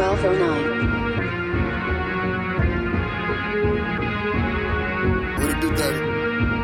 [0.00, 0.40] 1209.
[5.36, 6.00] What it do, daddy?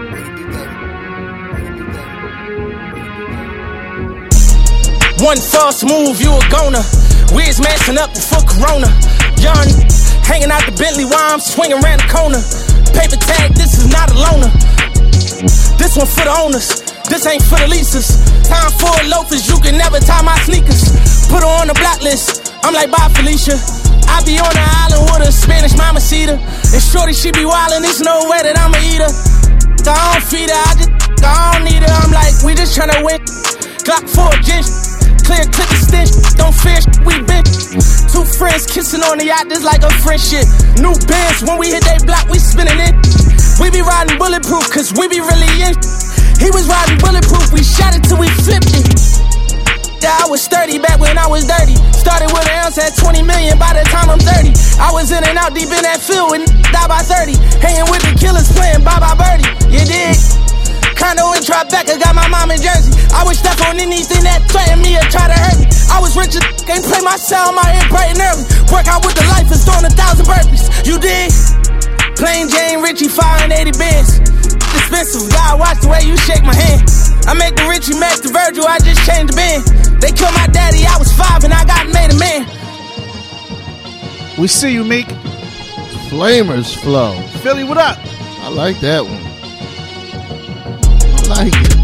[0.09, 0.73] What it do, daddy?
[1.53, 2.17] What it do, daddy?
[5.21, 6.81] One false move, you a goner.
[7.37, 8.89] Wiz messing up before Corona.
[9.37, 9.69] Young,
[10.25, 12.41] hanging out the Bentley while I'm swinging around the corner.
[12.97, 14.49] Paper tag, this is not a loaner.
[15.77, 16.81] This one for the owners.
[17.13, 18.17] This ain't for the leases.
[18.49, 20.89] Time for loafers, you can never tie my sneakers.
[21.29, 22.46] Put her on the block list.
[22.67, 23.55] I'm like, bye, Felicia.
[24.11, 26.35] I be on the island with a Spanish mama cedar.
[26.35, 29.13] And shorty, she be wildin', there's no way that I'ma eat her.
[29.87, 30.91] I don't feed her, I just,
[31.23, 31.95] I don't need her.
[32.03, 33.23] I'm like, we just tryna win.
[33.87, 34.67] Glock 4 ginch.
[35.23, 36.11] Clear clip the stench.
[36.35, 37.71] Don't fish, we bitch.
[38.11, 40.43] Two friends kissing on the yacht, just like a friendship.
[40.83, 42.99] New bands, when we hit they block, we spinning it.
[43.63, 45.75] We be riding bulletproof, cause we be really in.
[46.43, 49.06] He was riding bulletproof, we shot it till we flipped it.
[50.07, 51.75] I was 30 back when I was dirty.
[51.91, 54.55] Started with an ounce at 20 million by the time I'm 30.
[54.79, 57.35] I was in and out deep in that field and die by 30.
[57.59, 59.51] Hanging with the killers playing bye bye birdie.
[59.67, 60.15] You dig?
[60.95, 62.95] Condo in Tribeca, got my mom in Jersey.
[63.13, 65.67] I would step on anything that threatened me or try to hurt me.
[65.93, 68.45] I was rich as can't play my sound, my head bright and early.
[68.73, 70.67] Work out with the life and throwing a thousand burpees.
[70.89, 71.31] You dig?
[72.17, 74.19] Plain Jane Richie, 580 bins.
[74.73, 77.06] Expensive, God, watch the way you shake my hand.
[77.29, 79.65] I make the Richie match the Virgil, I just changed the band.
[80.01, 82.47] They killed my daddy, I was five and I got made a man.
[84.39, 85.07] We see you, Meek.
[86.09, 87.21] Flamers flow.
[87.43, 87.99] Philly, what up?
[88.41, 89.27] I like that one.
[91.15, 91.77] I like it.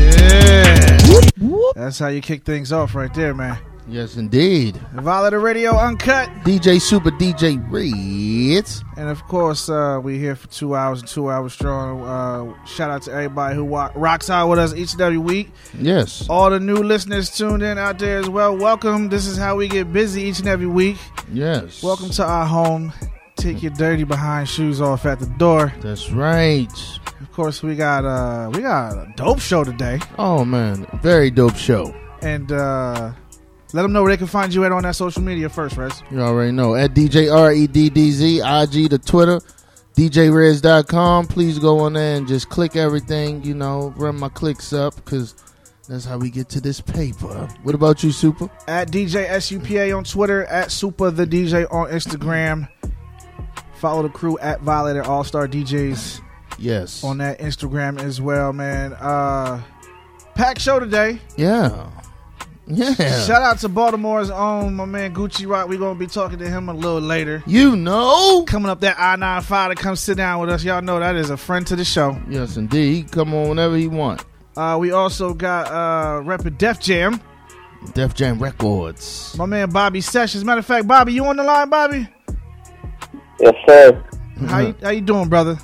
[0.00, 1.72] Yeah.
[1.74, 3.58] That's how you kick things off right there, man.
[3.90, 4.76] Yes, indeed.
[4.94, 6.26] Violator Radio Unkut.
[6.44, 8.84] DJ Supa DJ Reddz.
[8.98, 12.04] And of course, uh, we here for two hours and two hours strong.
[12.04, 15.50] Uh, shout out to everybody who wa- rocks out with us each and every week.
[15.78, 16.26] Yes.
[16.28, 18.54] All the new listeners tuned in out there as well.
[18.56, 19.08] Welcome.
[19.08, 20.98] This is how we get busy each and every week.
[21.32, 21.82] Yes.
[21.82, 22.92] Welcome to our home.
[23.36, 25.72] Take your dirty behind shoes off at the door.
[25.80, 26.70] That's right.
[27.20, 31.56] Of course, we got uh we got a dope show today, Oh man, very dope
[31.56, 31.94] show.
[32.20, 33.12] and uh
[33.72, 36.02] let them know where they can find you at on that social media first, Reddz.
[36.10, 36.74] You already know.
[36.74, 39.40] At DJ R E D D Z, IG to Twitter,
[39.96, 41.26] DJReddz.com.
[41.26, 45.34] Please go on there and just click everything, you know, run my clicks up because
[45.88, 47.48] that's how we get to this paper.
[47.62, 48.50] What about you, Supa?
[48.68, 52.68] At DJ SUPA on Twitter, at Supa the DJ on Instagram.
[53.76, 56.20] Follow the crew at Violator All Star DJs
[56.58, 57.04] Yes.
[57.04, 58.92] on that Instagram as well, man.
[58.94, 59.62] Uh
[60.34, 61.20] packed show today.
[61.36, 61.90] yeah.
[62.70, 62.94] Yeah.
[63.24, 65.68] Shout out to Baltimore's own my man Gucci Rock.
[65.68, 67.42] We're gonna be talking to him a little later.
[67.46, 68.44] you know.
[68.46, 70.62] Coming up that I 95 to come sit down with us.
[70.62, 72.20] Y'all know that is a friend to the show.
[72.28, 72.94] Yes, indeed.
[72.94, 74.24] He come on whenever he want.
[74.56, 77.20] Uh, we also got uh repping Def Jam.
[77.94, 79.34] Def Jam Records.
[79.38, 80.44] My man Bobby Sessions.
[80.44, 82.06] Matter of fact, Bobby, you on the line, Bobby?
[83.40, 84.04] Yes, sir.
[84.46, 85.58] How you how you doing, brother?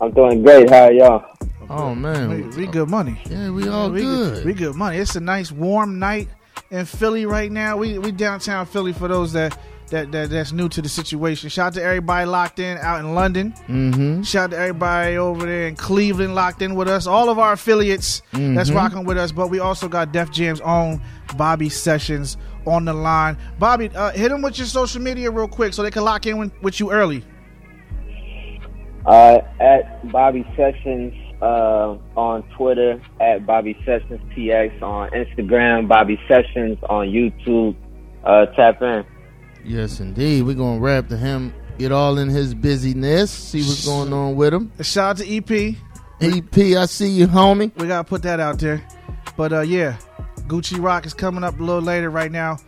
[0.00, 0.70] I'm doing great.
[0.70, 1.24] How are y'all?
[1.70, 2.28] Oh man.
[2.28, 3.20] We, we good money.
[3.28, 4.44] Yeah, we all we good.
[4.44, 4.98] We good money.
[4.98, 6.28] It's a nice warm night
[6.70, 7.76] in Philly right now.
[7.76, 9.58] We we downtown Philly for those that
[9.90, 11.50] that, that that's new to the situation.
[11.50, 13.52] Shout out to everybody locked in out in London.
[13.68, 14.22] mm-hmm.
[14.22, 17.06] Shout out to everybody over there in Cleveland locked in with us.
[17.06, 18.74] All of our affiliates that's Mhm.
[18.74, 19.32] rocking with us.
[19.32, 21.00] But we also got Def Jam's own
[21.36, 23.36] Bobby Sessions on the line.
[23.58, 26.38] Bobby, uh, hit them with your social media real quick so they can lock in
[26.38, 27.22] with, with you early.
[29.04, 31.12] Uh, at Bobby Sessions
[31.42, 37.74] uh, on Twitter, at Bobby Sessions TX on Instagram, Bobby Sessions on YouTube.
[38.24, 39.04] Uh, tap in.
[39.64, 40.44] Yes, indeed.
[40.44, 44.54] We're gonna wrap to him, get all in his busyness, see what's going on with
[44.54, 44.70] him.
[44.80, 45.76] Shout out to EP.
[46.20, 47.76] EP, I see you, homie.
[47.76, 48.86] We gotta put that out there.
[49.36, 49.96] But uh, yeah,
[50.46, 52.58] Gucci Rock is coming up a little later right now.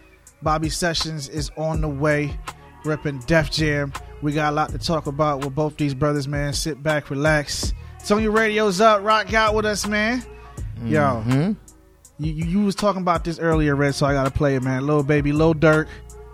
[0.42, 2.36] Bobby Sessions is on the way,
[2.84, 3.92] repping Def Jam.
[4.20, 6.52] We got a lot to talk about with both these brothers, man.
[6.52, 7.72] Sit back, relax.
[8.06, 10.22] Tone your radios up, rock out with us, man.
[10.84, 11.52] Yo, Hmm?
[12.18, 14.86] you, you you was talking about this earlier, Red, so I gotta play it, man.
[14.86, 15.86] Lil Baby, Lil Durk,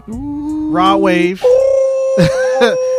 [0.08, 1.40] Rod Wave.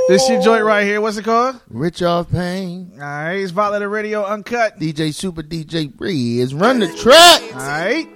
[0.07, 1.01] this your joint right here.
[1.01, 1.59] What's it called?
[1.69, 2.91] Rich off pain.
[2.95, 4.77] All right, it's Violator Radio Unkut.
[4.79, 6.59] DJ Supa DJ Reddz.
[6.59, 7.41] Run the track.
[7.53, 8.07] All right.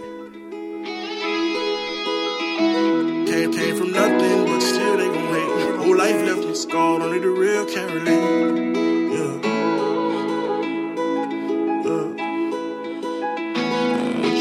[3.27, 5.75] Came, came from nothing, but still they gon' hate.
[5.83, 9.04] Whole life left me scarred, only the real can relate.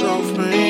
[0.05, 0.61] off me.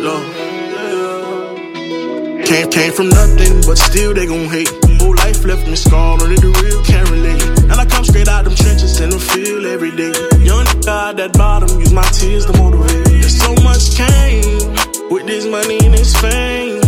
[0.00, 0.24] Look,
[0.72, 2.44] yeah.
[2.46, 4.70] Came, came from nothing, but still they gon' hate.
[5.00, 7.42] Whole life left me scarred, only the real can relate.
[7.70, 10.12] And I come straight out them trenches in the field every day.
[10.44, 13.06] Young God at bottom, use my tears to motivate.
[13.06, 16.80] There's so much came with this money and this fame,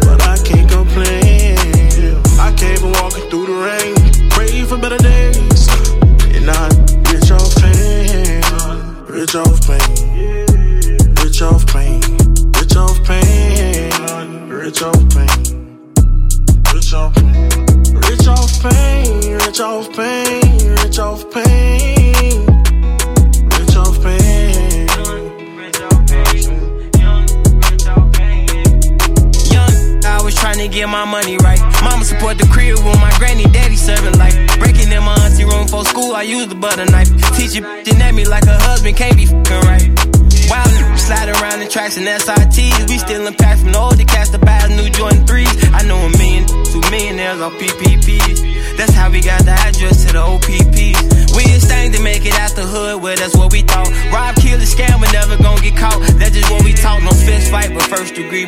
[0.00, 1.56] but I can't complain.
[2.38, 3.94] I came from walking through the rain,
[4.30, 5.68] pray for better days,
[6.36, 6.68] and I
[7.10, 9.63] rich off fame, rich off.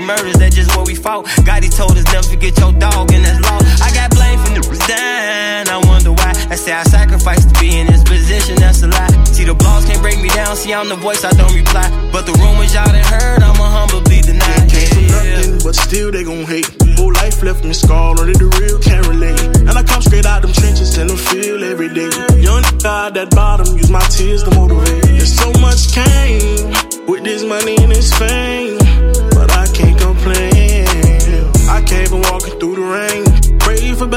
[0.06, 1.26] Murders, that's just what we fought.
[1.44, 3.58] God, he told us never forget your dog, and that's law.
[3.82, 5.68] I got blamed for the down.
[5.68, 6.32] I wonder why.
[6.48, 9.10] I say I sacrificed to be in this position, that's a lie.
[9.34, 10.56] See, the blogs can't break me down.
[10.56, 11.90] See, I'm the voice, I don't reply.
[12.12, 14.66] But the rumors y'all done heard, I'ma humbly deny.
[14.70, 16.70] Came from nothing, but still they gon' hate.
[16.96, 19.40] Whole life left me scarred, only the real can relate.
[19.66, 22.08] And I come straight out them trenches in the field every day.
[22.40, 25.02] Young God that bottom, use my tears to motivate.
[25.02, 26.70] There's so much came
[27.10, 28.55] with this money and this fame,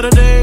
[0.01, 0.38] better days,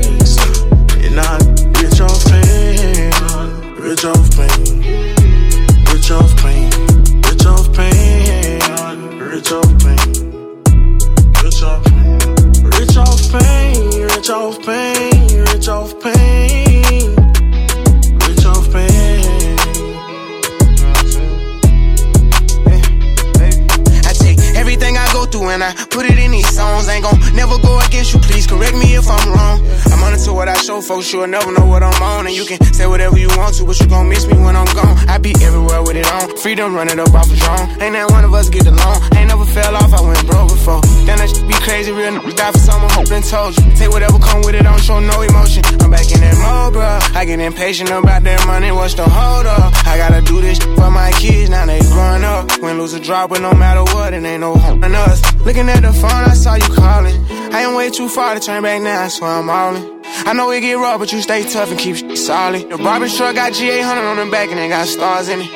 [31.07, 32.27] show folks, you'll never know what I'm on.
[32.27, 34.67] And you can say whatever you want to, but you gon' miss me when I'm
[34.75, 34.97] gone.
[35.09, 36.37] I be everywhere with it on.
[36.39, 37.69] Freedom running up off a drone.
[37.83, 39.03] Ain't that one of us get along.
[39.17, 40.81] Ain't never fell off, I went broke before.
[41.07, 43.65] Then that be crazy, real niggas die for someone who been told you.
[43.77, 45.63] Take whatever come with it, don't show no emotion.
[45.81, 46.99] I'm back in that mode, bro.
[47.15, 49.73] I get impatient about that money, what's the hold up?
[49.87, 52.51] I gotta do this for my kids, now they growing up.
[52.63, 55.21] Win, lose, a drop, but no matter what, it ain't no hope us.
[55.45, 57.17] Looking at the phone, I saw you calling.
[57.53, 59.96] I ain't way too far to turn back now, so I'm all in.
[60.27, 62.69] I know it get rough, but you stay tough and keep solid.
[62.69, 65.51] The barber truck got G800 on the back and they got stars in it.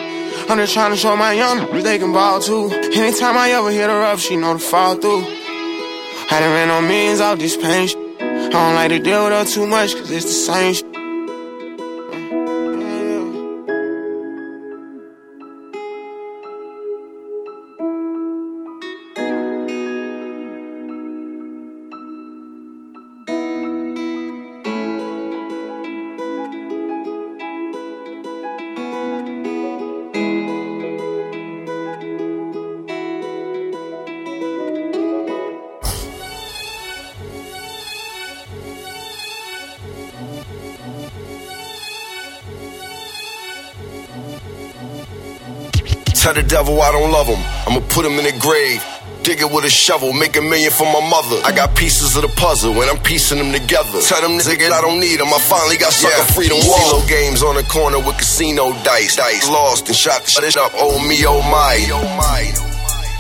[0.49, 2.71] I'm just trying to show my young they can ball too.
[2.71, 5.23] Anytime I ever hit her up, she know to fall through.
[5.23, 7.89] I done ran on millions off this pain.
[8.21, 10.90] I don't like to deal with her too much, cause it's the same.
[46.21, 47.41] Tell the devil I don't love him.
[47.65, 48.85] I'ma put him in the grave.
[49.25, 51.41] Dig it with a shovel, make a million for my mother.
[51.45, 54.01] I got pieces of the puzzle and I'm piecing them together.
[54.05, 55.33] Tell them niggas I don't need them.
[55.33, 56.61] I finally got sucker freedom.
[56.69, 59.17] Wall games on the corner with casino dice.
[59.17, 60.73] Dice lost and shot the shit up.
[60.77, 61.81] Oh me, oh my.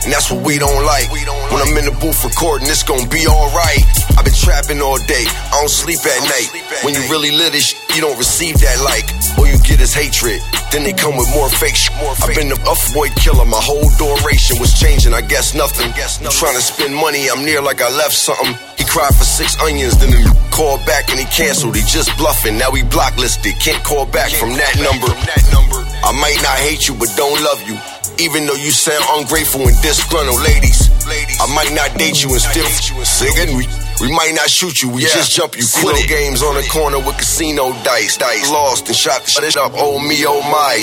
[0.04, 1.08] And that's what we don't like.
[1.12, 3.84] When I'm in the booth recording, it's gonna be alright.
[4.16, 6.48] I've been trapping all day, I don't sleep at night.
[6.84, 9.04] When you really lit this, sh- you don't receive that like.
[9.38, 10.40] All you get is hatred.
[10.70, 13.60] Then they come with more fake sh- more I've been the up boy killer, my
[13.60, 15.90] whole duration was changing, I guess nothing.
[15.94, 18.54] You trying to spend money, I'm near like I left something.
[18.78, 21.74] He cried for six onions, then he called back and he canceled.
[21.76, 23.58] He just bluffing, now he blocklisted.
[23.60, 25.08] Can't call back from that number.
[25.08, 27.76] that number I might not hate you, but don't love you.
[28.18, 30.88] Even though you sound ungrateful and disgruntled, ladies.
[31.08, 31.38] ladies.
[31.40, 35.02] I might not date you and still Nigga, we, we might not shoot you, we
[35.02, 35.64] just jump you.
[35.80, 38.16] Quit games on the corner with casino dice.
[38.16, 39.72] Dice lost and shot the shit up.
[39.74, 40.76] Oh me, oh my.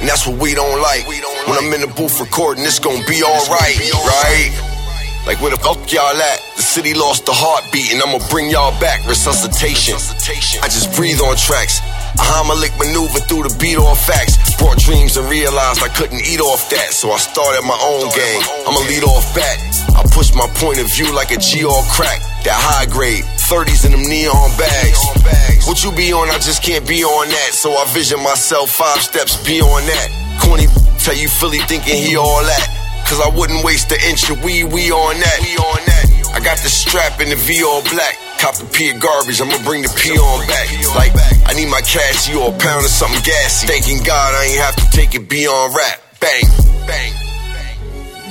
[0.00, 1.06] And that's what we don't like.
[1.08, 4.65] When I'm in the booth recording, it's gonna be alright, right?
[5.26, 6.38] Like where the fuck y'all at?
[6.54, 9.02] The city lost the heartbeat, and I'ma bring y'all back.
[9.10, 9.98] Resuscitation.
[10.62, 11.82] I just breathe on tracks.
[12.14, 14.38] A Heimlich maneuver through the beat on facts.
[14.54, 18.42] Brought dreams and realized I couldn't eat off that, so I started my own game.
[18.70, 19.58] I'ma lead off bat.
[19.98, 22.22] I push my point of view like a G all crack.
[22.46, 25.02] That high grade, 30s in them neon bags.
[25.66, 27.50] What you be on, I just can't be on that.
[27.50, 30.08] So I vision myself five steps beyond that.
[30.38, 30.70] Corny
[31.02, 32.75] tell you Philly thinking he all that.
[33.06, 35.38] Cause I wouldn't waste an inch of weed, we on that.
[35.40, 36.34] We on that.
[36.34, 38.18] I got the strap in the V all black.
[38.40, 40.66] Cop the P of garbage, I'ma bring the P on back.
[40.94, 41.12] Like,
[41.46, 43.68] I need my cash, you a pound of something gassy.
[43.68, 46.02] Thanking God I ain't have to take it beyond rap.
[46.20, 46.42] Bang,
[46.86, 47.12] bang.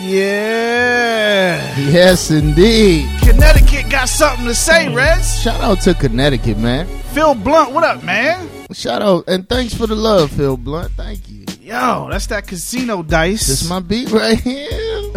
[0.04, 1.80] Yeah.
[1.80, 3.10] Yes, indeed.
[3.22, 5.42] Connecticut got something to say, Reddz.
[5.42, 6.86] Shout out to Connecticut, man.
[7.14, 8.48] Phil Blunt, what up, man?
[8.74, 10.92] Shout out and thanks for the love, Phil Blunt.
[10.92, 11.45] Thank you.
[11.66, 13.48] Yo, that's that casino dice.
[13.48, 14.70] This is my beat right here.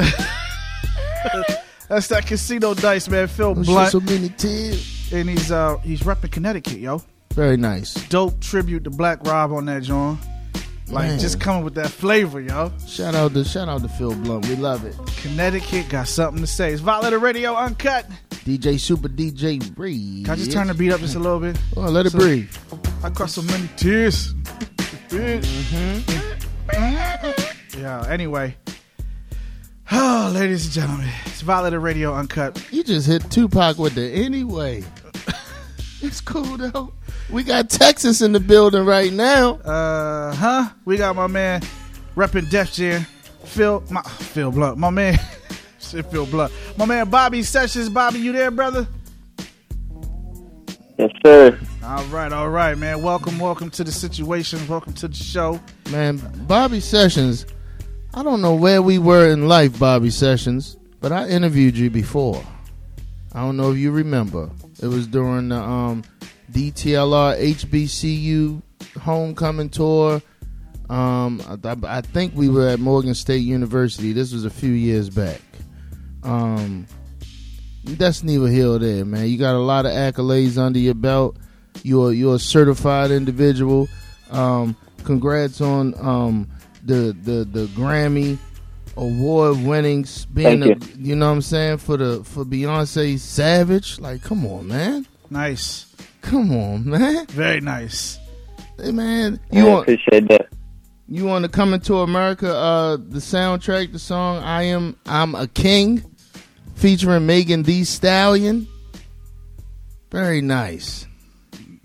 [1.91, 3.29] That's that casino dice, man.
[3.29, 5.11] Phil shed Blunt, so many tears.
[5.13, 7.03] and he's uh he's repping Connecticut, yo.
[7.35, 7.93] Very nice.
[8.09, 10.19] Dope tribute to Black Rob on that joint.
[10.89, 11.19] Like Man.
[11.19, 12.73] just coming with that flavor, yo.
[12.87, 14.47] Shout out to shout out to Phil Blunt.
[14.49, 14.97] We love it.
[15.21, 16.73] Connecticut got something to say.
[16.73, 18.05] It's Violator Radio Unkut.
[18.31, 20.25] DJ Supa DJ Reddz.
[20.25, 21.59] Can I just turn the beat up just a little bit?
[21.77, 22.51] Oh, let it So- breathe.
[23.03, 24.35] I got so many tears.
[27.79, 28.57] Yeah, anyway.
[29.93, 32.73] Oh, ladies and gentlemen, it's Violator Radio Unkut.
[32.73, 34.83] You just hit Tupac with the anyway.
[36.03, 36.93] it's cool though.
[37.31, 39.55] We got Texas in the building right now.
[39.59, 40.69] Uh huh.
[40.85, 41.63] We got my man
[42.17, 43.07] repping Def Jam,
[43.45, 44.77] Phil, my, Phil Blunt.
[44.77, 45.19] My man,
[45.79, 46.53] shit, Phil Blunt.
[46.77, 47.89] My man Bobby Sessions.
[47.89, 48.89] Bobby, you there, brother?
[50.99, 51.61] Yes, sir.
[51.99, 53.03] All right, all right, man.
[53.03, 54.65] Welcome, welcome to the situation.
[54.69, 55.61] Welcome to the show.
[55.91, 57.45] Man, Bobby Sessions.
[58.15, 62.41] I don't know where we were in life, Bobby Sessions, but I interviewed you before.
[63.33, 64.49] I don't know if you remember.
[64.81, 66.05] It was during the um,
[66.53, 68.63] DTLR HBCU
[69.01, 70.23] homecoming tour.
[70.89, 74.13] Um, I, I think we were at Morgan State University.
[74.13, 75.41] This was a few years back.
[76.23, 76.87] Um,
[77.83, 79.27] that's neither here or there, man.
[79.27, 81.37] You got a lot of accolades under your belt.
[81.83, 83.89] You're you're a certified individual.
[84.31, 86.49] Um, congrats on um,
[86.85, 88.39] the the the Grammy
[88.97, 93.99] award winnings being Thank a, you know what I'm saying for the for Beyonce Savage.
[94.01, 95.07] Like, come on, man.
[95.31, 95.87] Nice,
[96.23, 97.27] Come on, man.
[97.29, 98.19] very nice.
[98.79, 99.39] Hey, man.
[99.53, 100.49] I You want appreciate that.
[101.09, 102.55] you want to come into America?
[102.55, 106.03] Uh, the soundtrack, the song "I Am I'm a King,"
[106.75, 108.67] featuring Megan Thee Stallion.
[110.11, 111.07] Very nice.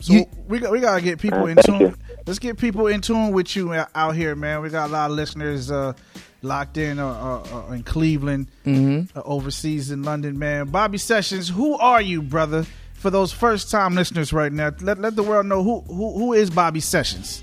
[0.04, 1.80] So You- we got we gotta get people Uh, in tune.
[1.80, 1.94] you.
[2.28, 4.62] Let's get people in tune with you out- here, man.
[4.62, 5.94] We got a lot of listeners uh,
[6.42, 9.18] locked in uh, uh, uh, in Cleveland, Mm-hmm.
[9.18, 10.68] uh, overseas in London, man.
[10.68, 12.66] Bobby Sessions, who are you, brother?
[12.96, 16.34] For those first time listeners right now, let let the world know who who, who
[16.34, 17.42] is Bobby Sessions.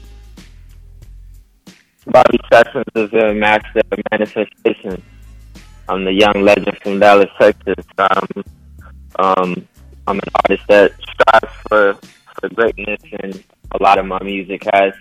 [2.06, 5.02] Bobby Sessions is a master of manifestation.
[5.88, 7.84] I'm the young legend from Dallas, Texas.
[7.98, 8.44] Um,
[9.18, 9.66] um,
[10.06, 11.49] I'm an artist that strives
[12.50, 14.92] for, for greatness, and a lot of my music has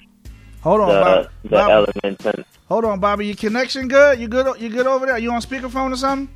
[0.61, 3.27] Hold on, the, Bob, the Bob- elements and hold on, Bobby.
[3.27, 4.19] Your connection good?
[4.19, 4.61] You good?
[4.61, 5.17] You good over there?
[5.17, 6.33] You on speakerphone or something?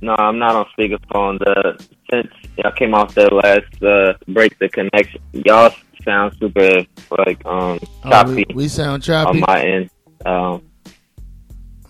[0.00, 1.38] No, I'm not on speakerphone.
[1.38, 5.72] The since y'all came off the last uh, break, the connection y'all
[6.04, 6.84] sound super
[7.26, 9.90] like um Oh, choppy we, we sound choppy on my end.
[10.26, 10.62] Um,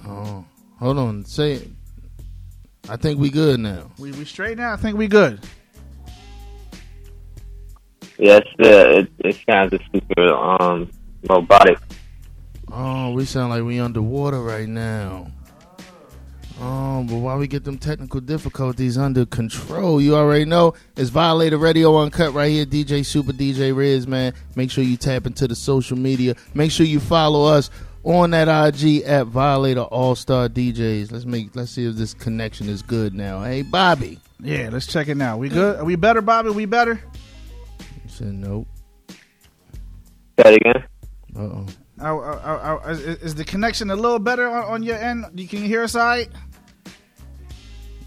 [0.05, 0.45] Oh,
[0.79, 1.25] hold on.
[1.25, 1.69] Say it.
[2.89, 3.91] I think we good now.
[3.99, 4.73] We we straight now.
[4.73, 5.41] I think we good.
[8.23, 10.89] Yes, yeah, it, it sounds super um
[11.29, 11.77] robotic.
[12.71, 15.27] Oh, we sound like we underwater right now.
[16.61, 21.59] Oh, but while we get them technical difficulties under control, you already know it's Violator
[21.59, 22.65] Radio Unkut right here.
[22.65, 24.35] DJ Supa DJ Reddz, man.
[24.55, 26.37] Make sure you tap into the social media.
[26.55, 27.71] Make sure you follow us
[28.05, 31.11] on that IG at Violator All Star DJs.
[31.11, 33.43] Let's make let's see if this connection is good now.
[33.43, 34.21] Hey, Bobby.
[34.39, 35.39] Yeah, let's check it now.
[35.39, 35.81] We good?
[35.81, 36.51] Are we better, Bobby?
[36.51, 37.03] We better?
[38.13, 38.67] He said nope.
[39.09, 39.17] Say
[40.37, 40.85] that again.
[41.35, 41.67] Uh oh.
[42.01, 45.25] Uh, uh, uh, is, is the connection a little better on, on your end?
[45.35, 46.29] You can hear us all right?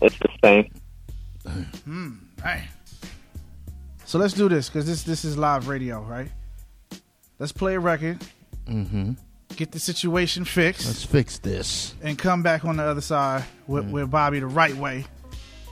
[0.01, 0.71] It's the same.
[1.85, 2.13] Hmm.
[2.43, 2.65] Hey.
[4.05, 6.29] So let's do this because this this is live radio, right?
[7.39, 8.19] Let's play a record,
[8.67, 9.13] Mm-hmm.
[9.55, 11.93] get the situation fixed, Let's fix this.
[12.01, 15.05] and come back on the other side with, with Bobby the right way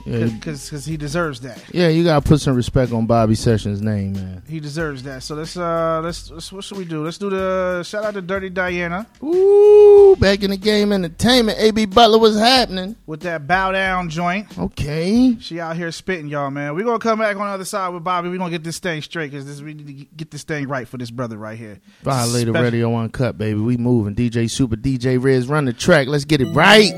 [0.06, 1.62] Yeah, because he deserves that.
[1.72, 4.42] yeah, you gotta put some respect on Bobby Sessions' name, man.
[4.46, 5.22] He deserves that.
[5.22, 7.02] So let's uh let's, let's what should we do?
[7.04, 11.58] Let's do the shout out to Dirty Diana Ooh, back in the game entertainment.
[11.58, 12.96] AB Butler was happening.
[13.06, 14.58] with that bow down joint.
[14.58, 15.36] Okay.
[15.40, 16.74] She out here spitting, y'all, man.
[16.74, 18.28] We're gonna come back on the other side with Bobby.
[18.28, 20.86] We're gonna get this thing straight because this we need to get this thing right
[20.86, 21.80] for this brother right here.
[22.02, 23.58] Violator Special- Radio Unkut, baby.
[23.58, 24.14] We moving.
[24.14, 26.08] DJ Supa, DJ Reddz, run the track.
[26.08, 26.92] Let's get it right.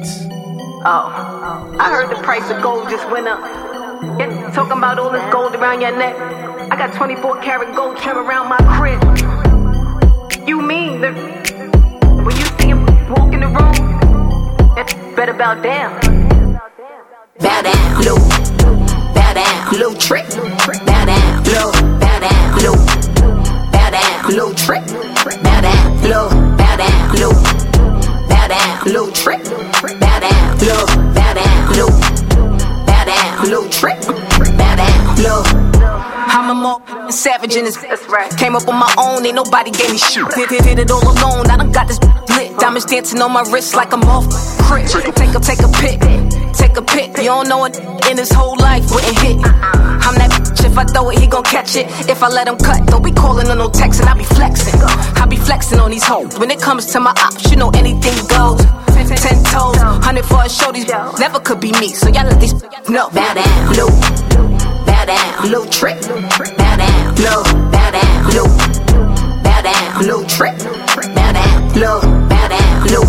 [0.89, 1.11] Oh,
[1.81, 3.41] I heard the price of gold just went up.
[4.21, 6.15] Yeah, talking about all this gold around your neck.
[6.71, 9.03] I got 24 karat gold trim around my crib.
[10.47, 11.13] You mean that
[12.23, 13.75] when you see him walk in the room,
[14.79, 15.99] it better bow down.
[17.41, 18.23] Bow down, low.
[19.13, 20.29] Bow down, low trick.
[20.87, 21.73] Bow down, low.
[21.99, 22.77] Bow down, low.
[23.73, 24.87] Bow down, low trick.
[25.43, 26.31] Bow down, low.
[26.57, 27.86] Bow down, low.
[28.29, 29.43] Bow down, trick.
[29.45, 30.87] Bow down, low.
[31.15, 31.91] Bow down, low.
[32.87, 34.01] Bow down, trick.
[34.57, 35.43] Bow down, low.
[36.29, 37.77] I'm a more savage in this.
[38.37, 40.29] Came up on my own, ain't nobody gave me shit.
[40.35, 41.99] Did, did, did it all alone, I done got this
[42.37, 42.59] lit.
[42.59, 44.27] Diamonds dancing on my wrist like I'm off
[44.67, 44.87] crib.
[44.89, 46.01] Take a, take a pic,
[46.57, 47.17] take a pic.
[47.19, 47.79] You don't know it
[48.11, 49.37] in his whole life wouldn't hit.
[50.07, 51.87] I'm that bitch, if I throw it, he gon' catch it.
[52.09, 54.81] If I let him cut, don't be calling on no text and I be flexing.
[54.81, 56.39] I be flexing on these hoes.
[56.39, 58.63] When it comes to my ops, you know anything goes.
[59.07, 60.89] Ten toes, hundred for a show, these
[61.21, 61.91] never could be me.
[61.95, 62.55] So y'all let these
[62.89, 63.09] know.
[63.11, 63.89] Bow down, low,
[64.85, 68.49] bow down, low trick, bow down, low, bow down, low,
[69.45, 70.59] bow down, low trick,
[71.15, 73.05] bow down, low, bow down, low,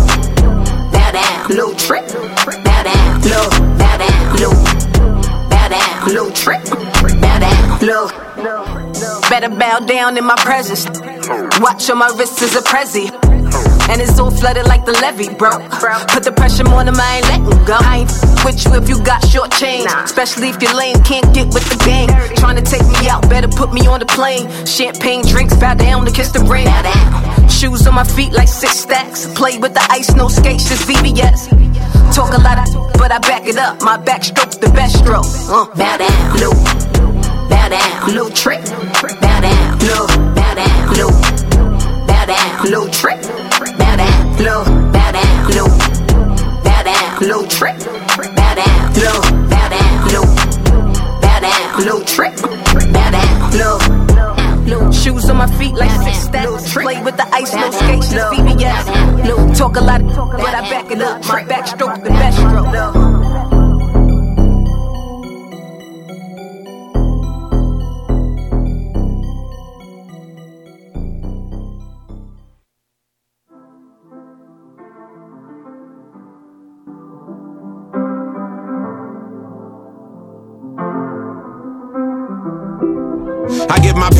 [0.92, 2.06] bow down, low trick,
[9.38, 10.84] Better bow down in my presence.
[11.60, 13.06] Watch on my wrist is a prezi.
[13.88, 15.62] And it's all flooded like the levee, bro.
[16.10, 17.78] Put the pressure on him, I ain't letting go.
[17.78, 18.10] I ain't
[18.44, 19.86] with you if you got short change.
[20.02, 22.08] Especially if your lane can't get with the gang.
[22.34, 24.50] Trying to take me out, better put me on the plane.
[24.66, 26.66] Champagne drinks, bow down to kiss the ring.
[26.66, 27.48] Bow down.
[27.48, 29.32] Shoes on my feet like six stacks.
[29.34, 31.46] Play with the ice, no skates, just VVS.
[32.12, 33.82] Talk a lot, of, but I back it up.
[33.82, 35.30] My backstroke, the best stroke.
[35.46, 36.98] Uh, bow down, low.
[37.48, 38.64] Bow down, low trick.
[38.64, 39.27] Bow
[39.88, 40.06] low.
[40.36, 41.12] Bow down, low.
[42.06, 43.20] Bow down, low trick.
[43.78, 44.64] Bow down, low.
[44.92, 45.68] Bow down, low.
[46.64, 47.78] Bow down, low trick.
[48.38, 49.20] Bow down, low.
[49.52, 50.26] Bow down, low.
[51.22, 52.34] Bow down, low trick.
[52.92, 53.78] Bow down, low.
[54.92, 56.72] Shoes on my feet like six stacks.
[56.72, 59.26] Play with the ice, no skates, just VVS.
[59.28, 59.54] Low.
[59.54, 61.24] Talk a lot, but I back it up.
[61.26, 63.07] My backstroke, the best stroke.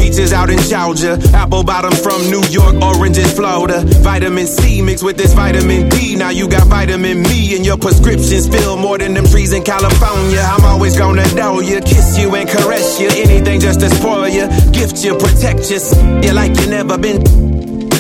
[0.09, 3.83] Peaches out in Georgia, apple bottom from New York, oranges Florida.
[4.01, 6.17] Vitamin C mixed with this vitamin D.
[6.17, 10.41] Now you got vitamin me, and your prescriptions fill more than them trees in California.
[10.41, 13.09] I'm always gonna know you, kiss you and caress you.
[13.09, 15.79] Anything just to spoil you, gift you, protect you,
[16.23, 17.21] you like you never been.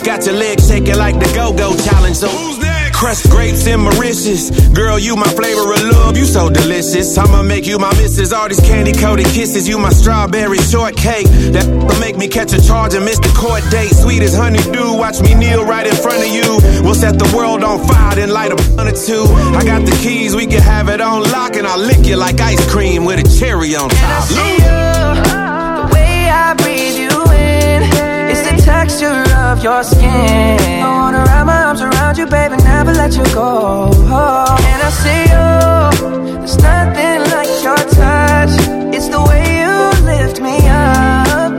[0.03, 2.17] Got your legs shaking like the go-go challenge.
[2.17, 2.78] So who's next?
[2.99, 4.51] Crushed grapes and Mauritius.
[4.71, 7.17] Girl, you my flavor of love, you so delicious.
[7.17, 8.33] I'ma make you my missus.
[8.33, 11.27] All these candy coated kisses, you my strawberry shortcake.
[11.55, 13.95] That'll make me catch a charge and miss the court date.
[13.95, 16.59] Sweet as honeydew, watch me kneel right in front of you.
[16.83, 19.25] We'll set the world on fire, then light a blunt or two.
[19.55, 22.41] I got the keys, we can have it on lock, and I'll lick you like
[22.41, 24.29] ice cream with a cherry on top.
[24.29, 27.83] The way I breathe you in
[28.29, 30.83] is the texture of your skin.
[30.83, 33.91] I wanna wrap my arms around you, baby, never let you go.
[33.93, 35.91] And I say, oh,
[36.39, 38.55] there's nothing like your touch.
[38.95, 39.75] It's the way you
[40.07, 41.53] lift me up.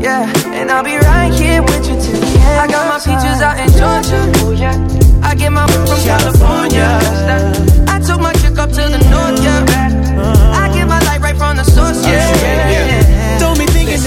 [0.00, 2.60] Yeah, and I'll be right here with you till the end.
[2.60, 4.22] I got my peaches out in Georgia.
[4.44, 4.76] Oh yeah.
[5.22, 6.98] I get my from California.
[7.88, 9.64] I took my chick up to the north, yeah.
[10.54, 12.93] I get my light right from the source, yeah.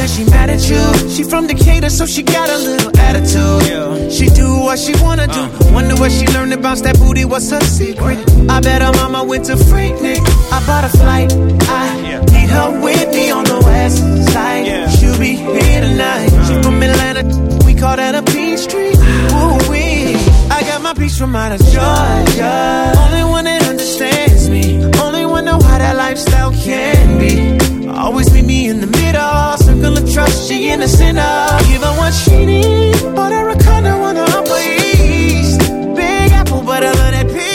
[0.08, 1.10] Don't be thinking that she mad at you.
[1.10, 4.12] She from Decatur, so she got a little attitude.
[4.12, 5.34] She do what she wanna do.
[5.34, 5.74] Uh.
[5.74, 7.26] Wonder what she learned about that booty.
[7.26, 8.20] What's her secret?
[8.50, 10.22] I bet her mama went to Freaknik.
[10.52, 11.34] I bought a flight.
[11.34, 14.00] I need her with me on the west
[14.34, 14.89] side.
[14.91, 16.30] She'll be here tonight.
[16.48, 16.63] She uh.
[16.63, 17.24] from Atlanta.
[17.65, 18.96] We call that a peach tree.
[19.36, 20.15] Ooh wee.
[20.50, 22.93] I got my peach from out of Georgia.
[22.98, 24.84] Only one that understands me.
[25.00, 27.88] Only one know how that lifestyle can be.
[27.89, 31.22] Always meet me in the middle, circle of trust, she in the center.
[31.68, 35.60] Give her what she need, but her a condo on the upper east.
[35.96, 37.48] Big apple, but I love that peach.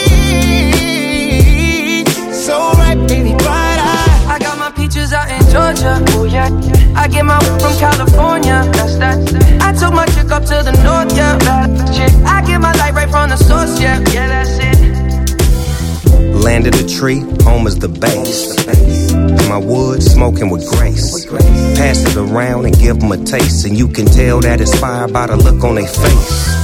[2.33, 4.25] So right, baby, bright eye.
[4.29, 6.03] I got my peaches out in Georgia.
[6.17, 6.49] Oh yeah.
[6.95, 8.63] I get my from California.
[8.73, 9.17] That's that.
[9.61, 11.37] I took my chick up to the north, yeah.
[12.25, 13.99] I get my light right from the source, yeah.
[14.11, 14.79] Yeah, that's it.
[16.43, 18.53] Land of the tree, home is the base.
[18.67, 21.22] In my wood, smoking with grace.
[21.22, 21.22] Oh,
[21.75, 25.07] Pass it around and give them a taste, and you can tell that it's fire
[25.07, 26.63] by the look on their face.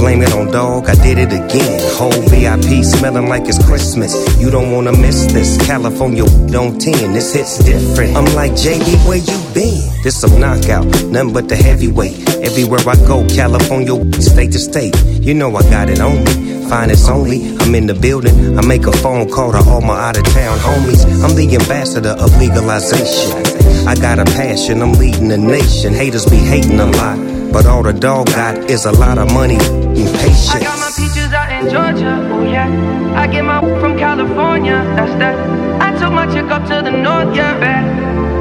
[0.00, 1.80] Blame it on dog, I did it again.
[1.94, 4.14] Whole VIP smelling like it's Christmas.
[4.40, 5.58] You don't wanna miss this.
[5.66, 8.16] California on 10, this hits different.
[8.16, 10.02] I'm like, JB, where you been?
[10.02, 12.28] This some knockout, nothing but the heavyweight.
[12.42, 14.96] Everywhere I go, California, state to state.
[15.04, 16.66] You know I got it on me.
[16.68, 18.58] Finest only, I'm in the building.
[18.58, 21.04] I make a phone call to all my out of town homies.
[21.22, 23.59] I'm the ambassador of legalization.
[23.90, 25.92] I got a passion, I'm leading the nation.
[25.92, 27.18] Haters be hating a lot,
[27.50, 30.54] but all the dog got is a lot of money and patience.
[30.54, 32.14] I got my peaches out in Georgia.
[32.30, 32.70] Oh yeah.
[33.18, 34.78] I get my from California.
[34.94, 35.34] That's that.
[35.82, 37.58] I took my chick up to the north, yeah.
[37.58, 37.82] Bet.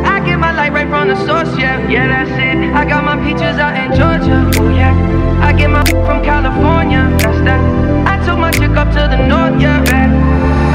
[0.06, 1.82] I get my light right from the source, yeah.
[1.90, 2.72] Yeah, that's it.
[2.72, 4.54] I got my peaches out in Georgia.
[4.62, 4.94] Oh yeah.
[5.42, 7.10] I get my from California.
[7.26, 7.62] That's that.
[8.06, 9.82] I took my chick up to the north, yeah.
[9.82, 10.14] Bet.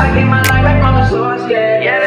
[0.02, 2.03] I get my light right from the source, yeah.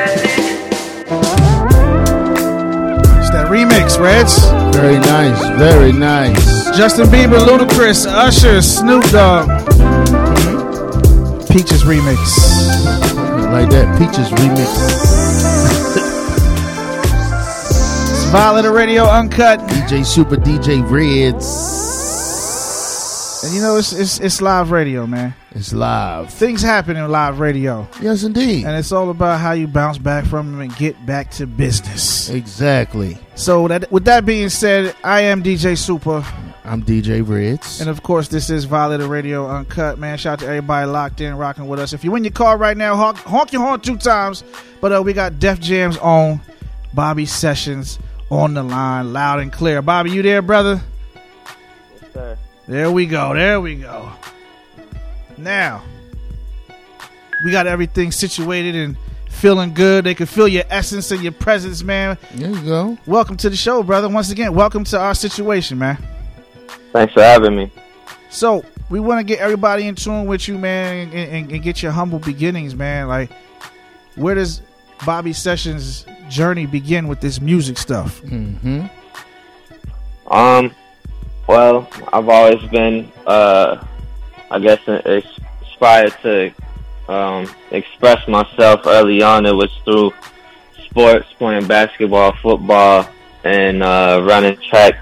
[3.49, 4.73] Nice, Reddz.
[4.73, 5.57] Very nice.
[5.57, 6.77] Very nice.
[6.77, 9.47] Justin Bieber, Ludacris, Usher, Snoop Dogg.
[11.49, 12.17] Peaches remix.
[13.53, 14.67] Like that Peaches remix.
[18.11, 19.65] It's Violator Radio Unkut.
[19.69, 21.96] DJ Supa DJ Reddz.
[23.47, 25.33] And you know, it's, it's it's live radio, man.
[25.51, 26.33] It's live.
[26.33, 27.87] Things happen in live radio.
[28.01, 28.65] Yes, indeed.
[28.65, 32.29] And it's all about how you bounce back from them and get back to business.
[32.29, 33.17] Exactly.
[33.35, 36.25] So that with that being said, I am DJ Supa.
[36.65, 37.79] I'm DJ Reddz.
[37.79, 40.17] And of course, this is Violator Radio Unkut, man.
[40.17, 41.93] Shout out to everybody locked in, rocking with us.
[41.93, 44.43] If you're in your car right now, honk, honk your horn two times.
[44.81, 46.41] But uh, we got Def Jams on,
[46.93, 47.97] Bobby Sessions
[48.29, 49.81] on the line, loud and clear.
[49.81, 50.81] Bobby, you there, brother?
[52.01, 52.37] Yes, sir.
[52.67, 53.33] There we go.
[53.33, 54.11] There we go.
[55.37, 55.83] Now,
[57.45, 58.97] we got everything situated and
[59.29, 60.03] feeling good.
[60.03, 62.17] They can feel your essence and your presence, man.
[62.33, 62.97] There you go.
[63.05, 64.09] Welcome to the show, brother.
[64.09, 65.97] Once again, welcome to our situation, man.
[66.91, 67.71] Thanks for having me.
[68.29, 71.81] So, we want to get everybody in tune with you, man, and, and, and get
[71.81, 73.07] your humble beginnings, man.
[73.07, 73.31] Like,
[74.15, 74.61] where does
[75.05, 78.21] Bobby Sessions' journey begin with this music stuff?
[78.23, 78.87] Mm-hmm.
[80.33, 80.75] Um,
[81.47, 83.83] well, I've always been, uh,
[84.51, 86.51] I guess, inspired to
[87.07, 89.45] um, express myself early on.
[89.45, 90.13] It was through
[90.85, 93.07] sports, playing basketball, football,
[93.43, 94.95] and uh, running track.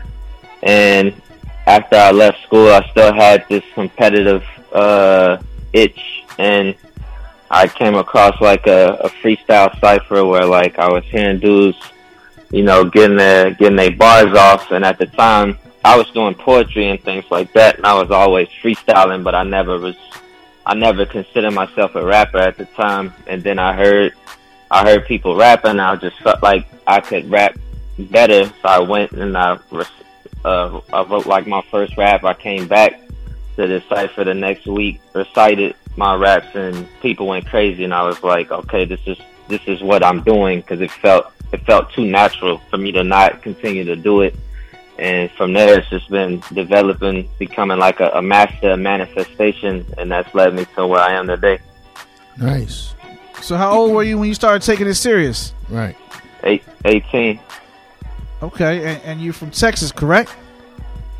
[0.61, 1.19] And
[1.65, 5.37] after I left school, I still had this competitive uh,
[5.73, 6.75] itch, and
[7.49, 11.77] I came across like a, a freestyle cipher where like I was hearing dudes,
[12.51, 16.33] you know, getting their getting their bars off, and at the time I was doing
[16.33, 19.95] poetry and things like that, and I was always freestyling, but I never was,
[20.65, 23.13] I never considered myself a rapper at the time.
[23.27, 24.13] And then I heard,
[24.71, 27.55] I heard people rapping, and I just felt like I could rap
[27.99, 29.59] better, so I went and I,
[30.43, 32.23] uh, I wrote like my first rap.
[32.23, 32.99] I came back
[33.55, 38.01] to the cipher the next week, recited my raps, and people went crazy, and I
[38.01, 39.19] was like, okay, this is
[39.49, 43.03] this is what I'm doing because it felt it felt too natural for me to
[43.03, 44.35] not continue to do it
[44.97, 50.33] and from there it's just been developing becoming like a, a master manifestation and that's
[50.33, 51.59] led me to where i am today
[52.37, 52.93] Nice.
[53.41, 55.53] So, how old were you when you started taking it serious?
[55.69, 55.95] Right.
[56.43, 57.39] Eight, 18
[58.43, 60.35] Okay, and, and you're from Texas, correct?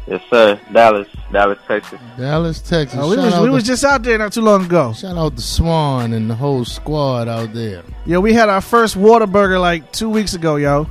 [0.07, 2.99] yes sir dallas dallas texas Dallas, Texas.
[3.01, 4.93] Oh, we was we to- was just out there not too long ago.
[4.93, 7.81] Shout out to Swan and the whole squad out there.
[8.05, 10.88] Yo, we had our first Whataburger like two weeks ago, yo.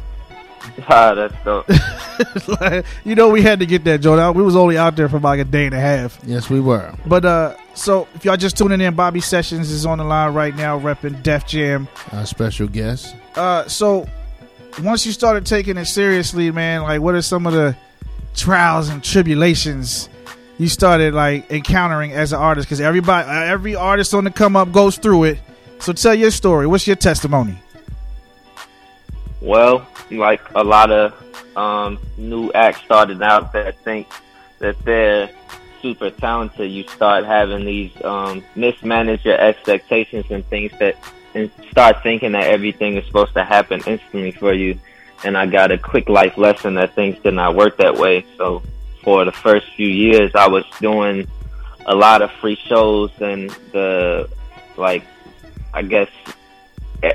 [0.89, 1.69] Ah that's dope
[2.61, 4.33] Like, you know, we had to get that, Joe.
[4.33, 6.19] We was only out there for like a day and a half.
[6.25, 6.95] Yes, we were.
[7.07, 10.55] But uh, so if y'all just tuning in, Bobby Sessions is on the line right
[10.55, 11.89] now, repping Def Jam.
[12.13, 13.17] Our special guest.
[13.35, 14.07] Uh, so
[14.83, 17.77] once you started taking it seriously, man, like what are some of the
[18.35, 20.09] trials and tribulations
[20.59, 22.69] you started like encountering as an artist?
[22.69, 25.39] Because everybody, every artist on the come up goes through it.
[25.81, 26.67] So tell your story.
[26.67, 27.59] What's your testimony?
[29.45, 31.13] Well, like a lot of
[31.55, 34.09] um, new acts started out that think
[34.59, 35.29] that they're
[35.83, 40.97] super talented, you start having these um, mismanage your expectations and things that,
[41.35, 44.79] and start thinking that everything is supposed to happen instantly for you.
[45.25, 48.25] And I got a quick life lesson that things did not work that way.
[48.39, 48.63] So
[49.03, 51.29] for the first few years, I was doing
[51.85, 54.27] a lot of free shows and the
[54.79, 55.05] like,
[55.75, 56.09] I guess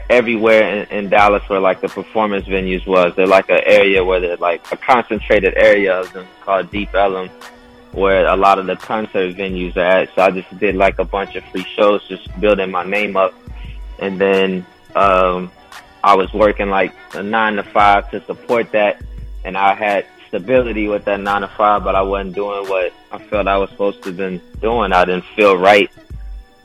[0.09, 3.13] everywhere in, in Dallas where like the performance venues was.
[3.15, 7.29] They're like an area where they're like a concentrated area of them called Deep Ellum,
[7.91, 10.15] where a lot of the concert venues are at.
[10.15, 13.33] So I just did like a bunch of free shows, just building my name up,
[13.99, 15.51] and then um,
[16.03, 19.01] I was working like a nine to five to support that,
[19.43, 23.17] and I had stability with that nine to five, but I wasn't doing what I
[23.17, 24.93] felt I was supposed to been doing.
[24.93, 25.91] I didn't feel right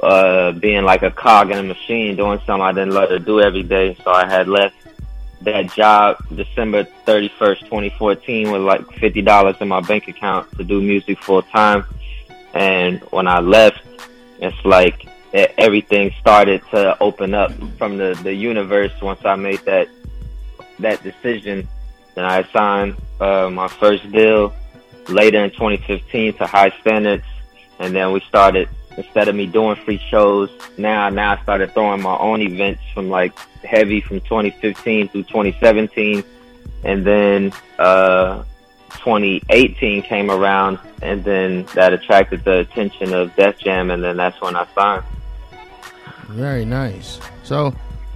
[0.05, 3.41] uh, being like a cog in a machine, doing something I didn't love to do
[3.41, 3.97] every day.
[4.05, 4.77] So I had left
[5.41, 11.19] that job December 31st, 2014 with like $50 in my bank account to do music
[11.23, 11.85] full time.
[12.53, 13.83] And when I left,
[14.41, 19.89] it's like everything started to open up from the, the universe once I made that,
[20.81, 21.67] that decision.
[22.15, 24.55] Then I signed, uh, my first deal
[25.09, 27.25] later in 2015 to High Standards.
[27.79, 32.03] And then we started instead of me doing free shows, now now I started throwing
[32.03, 36.25] my own events from like heavy from 2015 through 2017,
[36.85, 38.43] and then uh,
[38.91, 44.41] 2018 came around, and then that attracted the attention of Def Jam, and then that's
[44.41, 45.05] when I signed.
[46.29, 47.21] Very nice.
[47.43, 47.75] So,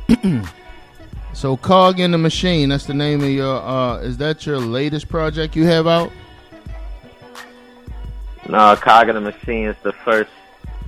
[1.38, 5.08] So Cog in the Machine, that's the name of your uh is that your latest
[5.08, 6.10] project you have out?
[8.48, 10.30] No, Cog in the Machine is the first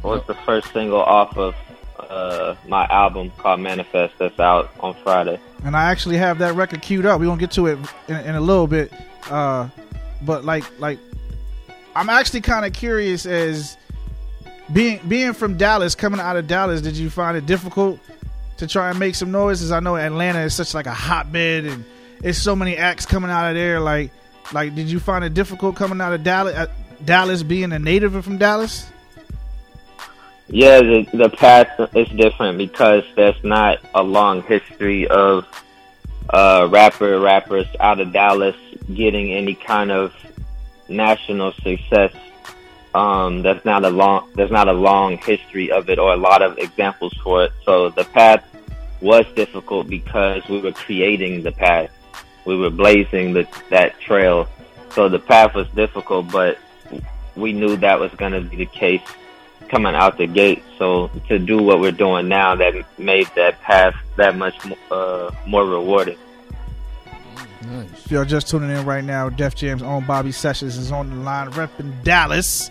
[0.03, 1.55] was the first single off of
[1.99, 5.39] uh, my album called Manifest that's out on Friday.
[5.65, 7.21] and I actually have that record queued up.
[7.21, 8.93] We're gonna get to it in, in a little bit.
[9.31, 9.69] Uh,
[10.23, 10.99] but like like
[11.95, 13.77] I'm actually kind of curious as
[14.73, 18.01] being being from Dallas, coming out of Dallas, did you find it difficult
[18.57, 19.61] to try and make some noise?
[19.61, 19.73] noises?
[19.73, 21.85] I know Atlanta is such like a hotbed and
[22.23, 23.81] it's so many acts coming out of there.
[23.81, 24.11] Like
[24.53, 26.67] like did you find it difficult coming out of Dallas uh,
[27.05, 28.91] Dallas being a native from Dallas?
[30.53, 35.47] Yeah, the, the path is different because there's not a long history of
[36.29, 38.57] uh, rapper rappers out of Dallas
[38.93, 40.13] getting any kind of
[40.89, 42.13] national success.
[42.93, 46.43] Um, there's not a long there's not a long history of it or a lot
[46.43, 47.53] of examples for it.
[47.65, 48.45] So the path
[49.01, 51.91] was difficult because we were creating the path.
[52.45, 54.49] We were blazing the, that trail.
[54.91, 56.59] So the path was difficult, but
[57.37, 59.03] we knew that was going to be the case
[59.71, 60.63] coming out the gate.
[60.79, 64.57] So to do what we're doing now, that made that path that much
[64.91, 66.19] uh, more rewarding.
[67.63, 71.17] If y'all just tuning in right now, Def Jam's own Bobby Sessions is on the
[71.17, 72.71] line repping Dallas.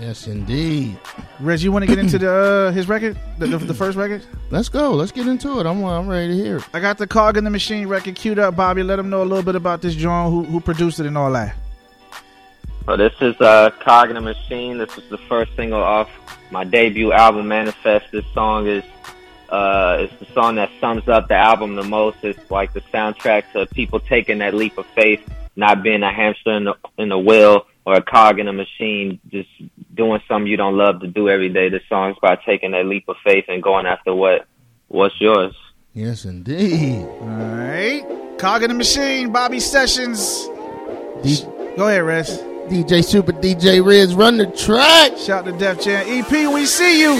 [0.00, 0.98] Yes, indeed.
[1.40, 4.22] Reg, you want to get into the uh, his record, the, the, the first record?
[4.50, 4.92] Let's go.
[4.92, 5.66] Let's get into it.
[5.66, 6.64] I'm I'm ready to hear it.
[6.74, 8.54] I got the Cog in the Machine record queued up.
[8.54, 11.16] Bobby, let them know a little bit about this joint, who who produced it, and
[11.16, 11.56] all that.
[12.86, 14.78] So this is uh, Cog in the Machine.
[14.78, 16.08] This is the first single off
[16.52, 18.12] my debut album, Manifest.
[18.12, 18.84] This song is
[19.48, 22.18] uh, it's the song that sums up the album the most.
[22.22, 25.20] It's like the soundtrack to people taking that leap of faith,
[25.56, 29.18] not being a hamster in the, in the wheel or a cog in a machine,
[29.30, 29.48] just
[29.94, 31.68] doing something you don't love to do every day.
[31.68, 34.46] This song's about taking that leap of faith and going after what
[34.88, 35.54] what's yours.
[35.92, 37.02] Yes, indeed.
[37.04, 38.04] All right,
[38.38, 40.46] Cog in the Machine, Bobby Sessions.
[41.22, 41.44] D-
[41.76, 42.55] Go ahead, Reddz.
[42.68, 45.16] DJ Supa DJ Reddz run the track.
[45.16, 46.30] Shout to Def Jam EP.
[46.52, 47.14] We see you.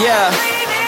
[0.00, 0.32] Yeah.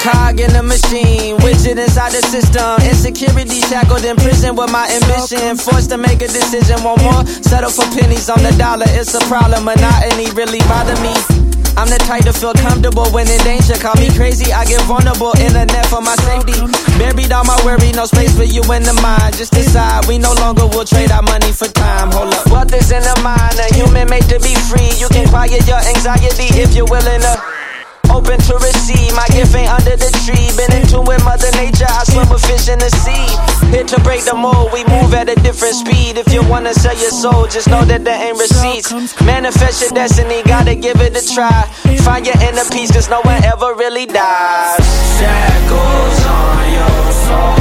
[0.00, 2.80] Cog in the machine, widget inside the system.
[2.88, 5.56] Insecurity shackled in prison with my ambition.
[5.56, 7.26] Forced to make a decision, one more.
[7.42, 9.64] Settle for pennies on the dollar, it's a problem.
[9.64, 11.45] Monotony really bother me.
[11.76, 13.76] I'm the type to feel comfortable when in danger.
[13.76, 15.36] Call me crazy, I get vulnerable.
[15.36, 16.56] in a net for my safety.
[16.96, 19.36] Buried all my worry, no space for you in the mind.
[19.36, 22.10] Just decide we no longer will trade our money for time.
[22.12, 22.48] Hold up.
[22.48, 24.88] Wealth is in the mind, a human made to be free.
[24.96, 27.65] You can quiet your anxiety if you're willing to.
[28.10, 30.48] Open to receive, my gift ain't under the tree.
[30.56, 33.26] Been in tune with Mother Nature, I swim with fish in the sea.
[33.70, 36.16] Here to break the mold, we move at a different speed.
[36.16, 38.92] If you wanna sell your soul, just know that there ain't receipts.
[39.22, 41.64] Manifest your destiny, gotta give it a try.
[42.06, 44.78] Find your inner peace, cause no one ever really dies.
[45.18, 47.56] Shackles on your soul.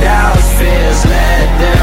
[0.00, 1.73] Doubts, fears, let them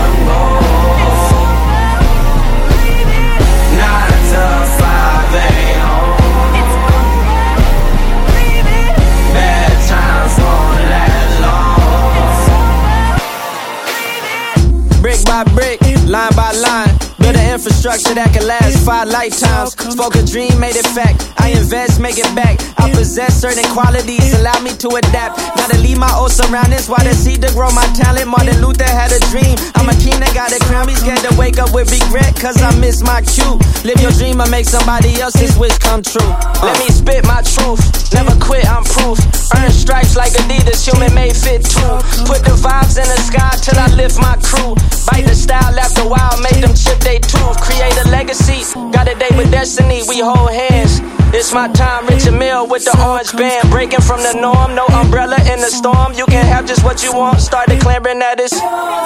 [17.84, 19.72] Infrastructure that can last five lifetimes.
[19.74, 21.40] Spoke a dream, made it fact.
[21.41, 22.62] I invest, make it back.
[22.77, 25.41] I possess certain qualities, allow me to adapt.
[25.58, 28.30] Gotta leave my old surroundings while the seed to grow my talent.
[28.30, 29.58] Martin Luther had a dream.
[29.73, 30.86] I'm a king that got a crown.
[30.86, 33.58] Be scared to wake up with regret, cause I miss my cue.
[33.82, 36.32] Live your dream and make somebody else's wish come true.
[36.62, 37.82] Let me spit my truth.
[38.13, 39.17] Never quit, I'm proof.
[39.58, 41.93] Earn stripes like Adidas, human made fit too.
[42.30, 44.77] Put the vibes in the sky till I lift my crew.
[45.10, 47.58] Bite the style after a while, make them chip they tooth.
[47.62, 48.62] Create a legacy.
[48.93, 51.01] Got a day with destiny, we hold hands.
[51.34, 53.72] It's my time, Richard Mille with the orange band.
[53.72, 56.12] Breaking from the norm, no umbrella in the storm.
[56.13, 57.39] You can have just what you want.
[57.39, 59.00] Start declaring that it's shackles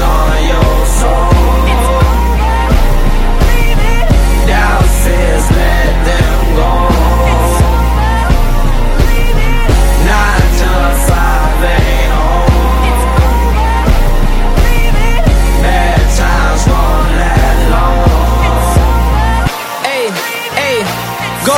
[0.00, 1.32] on your soul.
[4.46, 4.84] Down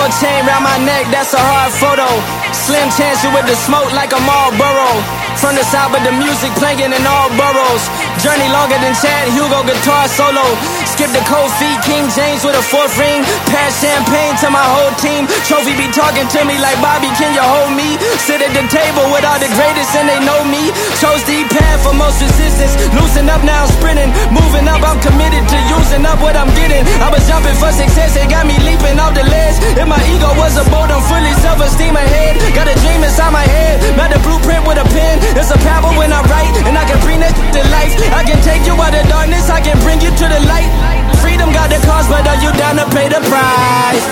[0.05, 2.54] gold chain round my neck, that's a hard photo.
[2.65, 4.89] Slim chance you with the smoke like a Marlboro.
[5.37, 7.85] From the south, but the music playing in all boroughs.
[8.25, 10.47] Journey longer than Chad Hugo guitar solo.
[10.89, 13.21] Skip the cold feet, King James with a fourth ring.
[13.53, 15.29] Pass champagne to my whole team.
[15.45, 18.01] Trophy be talking to me like Bobby, can you hold me?
[18.25, 20.73] Sit at the table with all the greatest and they know me.
[20.97, 22.81] Chose the path for most resistance.
[22.97, 24.09] Loosen up now, I'm sprinting.
[24.33, 26.81] Moving up, I'm committed to using up what I'm getting.
[27.05, 29.61] I was jumping for success, it got me leaping off the ledge.
[29.77, 32.54] If my ego was a boat, I'm fully self esteem ahead.
[32.55, 33.83] Got a dream inside my head.
[33.99, 35.19] Made the blueprint with a pen.
[35.35, 37.93] It's a power when I write, and I can bring that to life.
[38.15, 40.71] I can take you out of darkness, I can bring you to the light.
[41.19, 44.07] Freedom got the cost, but are you down to pay the price?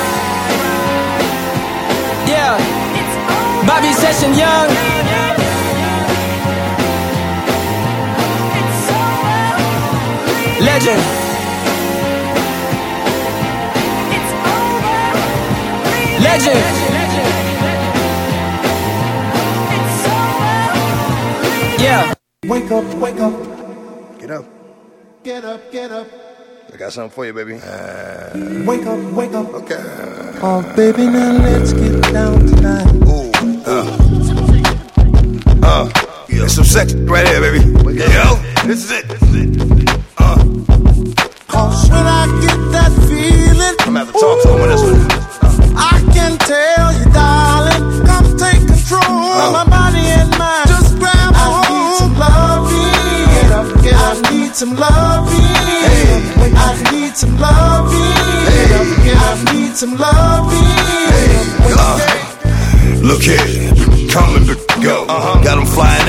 [2.26, 2.58] Yeah.
[3.66, 4.68] Bobby Session Young.
[10.62, 11.02] Legend.
[16.22, 16.81] Legend.
[22.52, 23.32] Wake up, wake up.
[24.20, 24.44] Get up.
[25.24, 26.06] Get up, get up.
[26.70, 27.54] I got something for you, baby.
[28.66, 29.48] Wake up, wake up.
[29.54, 29.80] Okay.
[30.42, 32.92] Oh, baby, now let's get down tonight.
[33.08, 33.32] Ooh.
[33.64, 33.88] Uh.
[35.62, 35.90] Uh.
[36.28, 37.60] Yeah, some sex right here, baby.
[37.96, 38.36] Yo,
[38.66, 39.08] this is it.
[39.08, 39.58] This is it.
[40.18, 40.36] Uh.
[41.48, 44.82] Cause when I get that feeling, I'm gonna have to talk to him on this
[44.82, 45.00] one.
[45.74, 47.41] I can tell you, darling,
[54.62, 55.42] Some loving.
[56.54, 57.98] I need some loving.
[59.10, 60.62] I need some loving.
[61.74, 61.98] Uh,
[63.02, 65.04] look here, coming to go.
[65.06, 65.42] Flying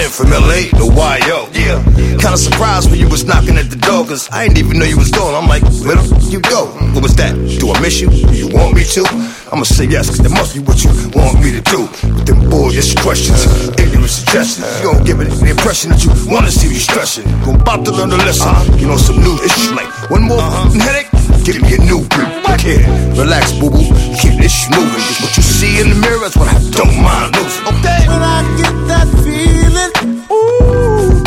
[0.04, 1.48] in from LA to YO.
[1.54, 1.80] Yeah,
[2.20, 4.98] kinda surprised when you was knocking at the door, cause I didn't even know you
[4.98, 5.36] was going.
[5.36, 6.68] I'm like, where the f- you go?
[6.94, 7.34] What was that?
[7.60, 8.10] Do I miss you?
[8.10, 9.04] Do you want me to?
[9.52, 11.82] I'ma say yes, cause that must be what you want me to do.
[12.16, 13.46] With them boyish questions,
[13.80, 14.68] ignorant suggestions.
[14.82, 17.28] You don't give it the impression that you wanna see you stressing.
[17.48, 18.52] I'm about to learn a lesson.
[18.80, 21.10] You know, some new issues like one more f***ing headache.
[21.44, 22.32] Give me a new group.
[22.58, 22.86] Kid,
[23.18, 23.84] relax, boo boo.
[24.20, 25.04] Keep this shit moving.
[25.08, 27.68] Cause what you see in the mirror is what I don't mind losing.
[27.76, 28.08] Okay.
[28.08, 29.92] When I get that feeling,
[30.32, 31.24] ooh,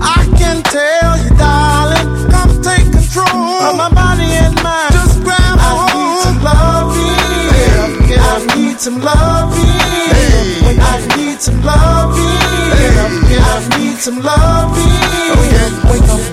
[0.00, 4.92] I can tell you, darling, come take control of my body and mind.
[4.92, 6.12] Just grab a hold.
[8.24, 9.68] I need some loving.
[10.80, 12.22] I need some loving.
[13.44, 14.88] I need some loving.
[15.34, 16.31] Oh,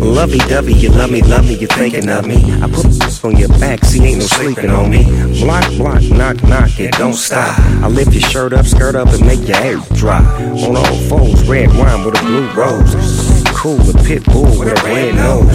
[0.00, 2.36] Lovey dovey, you love me, love me, you're thinking of me.
[2.62, 5.04] I put this on your back, see, ain't no sleeping on me.
[5.40, 7.58] Block, block, knock, knock, it don't stop.
[7.82, 10.22] I lift your shirt up, skirt up, and make your hair dry.
[10.66, 13.37] On all fours, red wine with a blue rose.
[13.58, 15.50] Cool, a pit bull with a red nose.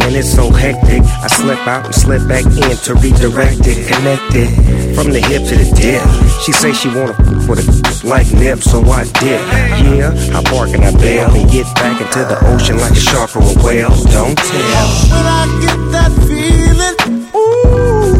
[0.00, 4.34] And it's so hectic, I slip out and slip back in to redirect it, connect
[4.34, 4.94] it.
[4.96, 6.02] From the hip to the dip.
[6.42, 9.40] She say she wanna f- with a like nip, so I dip.
[9.84, 13.36] Yeah, I bark and I bail and get back into the ocean like a shark
[13.36, 13.90] or a whale.
[14.08, 14.88] Don't tell.
[15.12, 16.96] When I get that feeling,
[17.36, 18.16] ooh,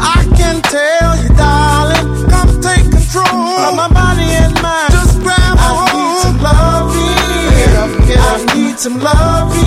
[0.00, 4.95] I can tell you, darling, come take control of my body and mind.
[8.76, 9.64] Need some loving.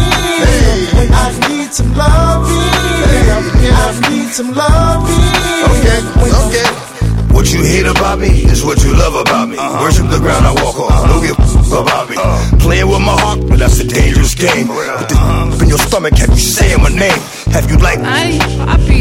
[1.10, 2.70] I need some loving.
[3.74, 5.26] I need some loving.
[5.66, 6.00] Okay,
[6.46, 7.34] okay.
[7.34, 9.58] What you hate about me is what you love about me.
[9.58, 9.82] Uh-huh.
[9.82, 11.10] Worship the ground I walk on.
[11.10, 12.18] Don't give a f- about me.
[12.18, 12.58] Uh-huh.
[12.60, 14.68] Playing with my heart, but that's a dangerous game.
[14.68, 14.78] With
[15.10, 17.20] this up in your stomach, have you saying my name?
[17.50, 18.06] Have you like me?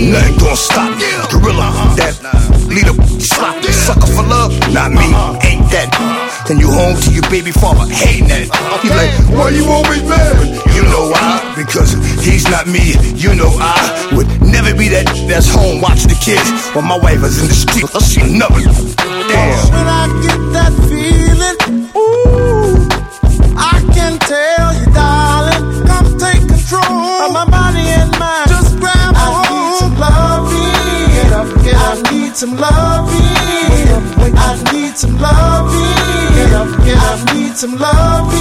[0.09, 0.97] nothing gonna stop?
[0.97, 1.05] Me.
[1.29, 1.69] Gorilla,
[2.01, 4.53] that leader, slop, sucker for love.
[4.73, 5.49] Not me, uh-huh.
[5.49, 5.91] ain't that.
[6.47, 8.49] Then you home to your baby father, hating that.
[8.81, 10.37] He's like, why you always mad?
[10.73, 11.43] You know why?
[11.57, 11.93] Because
[12.25, 12.97] he's not me.
[13.17, 17.23] You know I would never be that that's home watching the kids while my wife
[17.25, 17.89] is in the street.
[18.01, 18.63] She another.
[19.29, 19.69] Damn.
[19.75, 21.59] When I get that feeling,
[21.93, 22.89] ooh,
[23.57, 24.68] I can tell
[32.39, 33.19] I need some loving.
[34.39, 35.83] I need some loving.
[36.95, 38.39] I need some loving.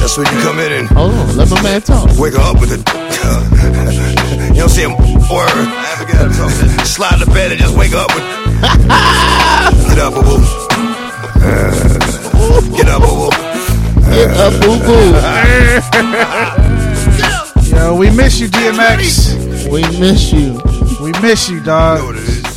[0.00, 2.10] That's when you come in and Hold on, let my man talk.
[2.18, 2.78] wake up with a.
[4.50, 4.96] you know what I'm saying?
[5.30, 5.68] Word.
[6.84, 8.24] Slide the bed and just wake up with.
[9.90, 10.42] Get up, boo boo.
[12.76, 13.30] Get up, boo boo.
[14.10, 15.14] Get up, boo boo.
[17.76, 19.49] Yo, we miss you, DMX.
[19.70, 20.60] We miss you.
[21.00, 22.14] We miss you, dog.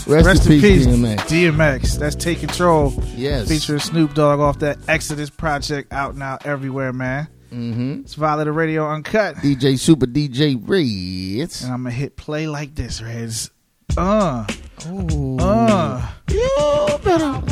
[0.08, 1.18] Rest, in peace, DMX.
[1.20, 2.00] DMX.
[2.00, 2.92] That's Take Control.
[3.16, 3.48] Yes.
[3.48, 7.28] Featuring Snoop Dogg off that Exodus project out now everywhere, man.
[7.52, 8.02] Mm-hmm.
[8.02, 9.36] It's Violator Radio Unkut.
[9.36, 11.64] DJ Supa DJ Reddz.
[11.64, 13.52] And I'm going to hit play like this, Reddz.
[13.96, 14.48] Uh.
[14.88, 15.38] Ooh.
[15.40, 16.10] Uh.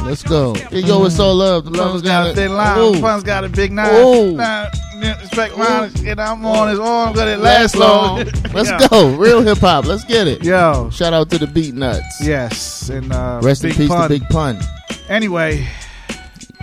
[0.03, 0.55] Let's go.
[0.55, 1.65] Here you go, it's all love.
[1.65, 2.79] The Love's got a thin line.
[2.79, 2.99] Ooh.
[2.99, 3.93] Fun's got a big nine.
[3.93, 4.31] Ooh.
[4.33, 4.69] Nah,
[5.01, 5.91] respect mine.
[6.05, 7.13] And I'm on his arm.
[7.13, 8.17] Let it Last last long.
[8.17, 8.25] long.
[8.53, 8.87] Let's Yo.
[8.89, 9.15] go.
[9.15, 9.85] Real hip hop.
[9.85, 10.43] Let's get it.
[10.43, 10.89] Yo.
[10.91, 12.01] Shout out to the Beatnuts.
[12.21, 12.89] Yes.
[12.89, 14.03] And uh, Rest big in peace pun.
[14.03, 14.59] to Big Pun.
[15.09, 15.67] Anyway,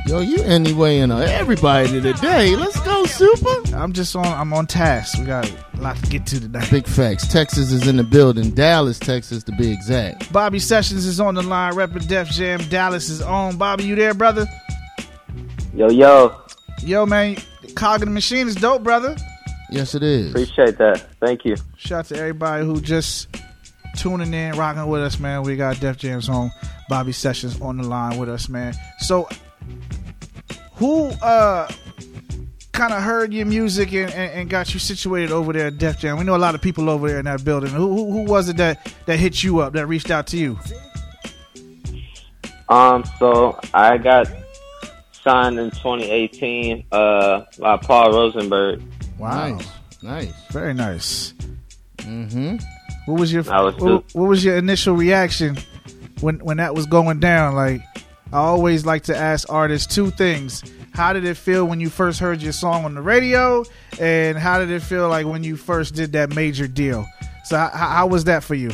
[0.06, 2.56] Yo, you anyway in everybody today.
[2.56, 3.74] Let's go, Supa.
[3.74, 4.24] I'm just on.
[4.24, 5.18] I'm on task.
[5.18, 6.64] We got a lot to get to today.
[6.70, 7.28] Big facts.
[7.28, 8.52] Texas is in the building.
[8.52, 10.32] Dallas, Texas, to be exact.
[10.32, 12.60] Bobby Sessions is on the line, repping Def Jam.
[12.70, 13.58] Dallas is on.
[13.58, 14.46] Bobby, you there, brother?
[15.74, 16.34] Yo, yo.
[16.82, 17.36] Yo, man.
[17.74, 19.16] Cog in the Machine is dope, brother.
[19.70, 20.30] Yes, it is.
[20.30, 21.06] Appreciate that.
[21.20, 21.56] Thank you.
[21.76, 23.28] Shout out to everybody who just
[23.96, 25.42] tuning in, rocking with us, man.
[25.42, 26.50] We got Def Jam's home.
[26.88, 28.74] Bobby Sessions on the line with us, man.
[28.98, 29.28] So
[30.76, 31.70] who uh
[32.72, 35.98] kind of heard your music and, and, and, got you situated over there at Def
[35.98, 36.16] Jam?
[36.16, 37.70] We know a lot of people over there in that building.
[37.70, 40.58] Who, who, who was it that that hit you up, that reached out to you?
[42.68, 44.28] Um, so I got
[45.28, 48.82] signed in 2018 uh, by Paul Rosenberg.
[49.18, 49.68] Wow, nice,
[50.02, 51.34] nice, very nice.
[51.98, 52.56] Mm-hmm.
[53.06, 55.58] What was your was what, what was your initial reaction
[56.20, 57.54] when when that was going down?
[57.54, 57.82] Like
[58.32, 60.62] I always like to ask artists two things.
[60.94, 63.64] How did it feel when you first heard your song on the radio?
[64.00, 67.06] And how did it feel like when you first did that major deal?
[67.44, 68.70] So, how, how was that for you?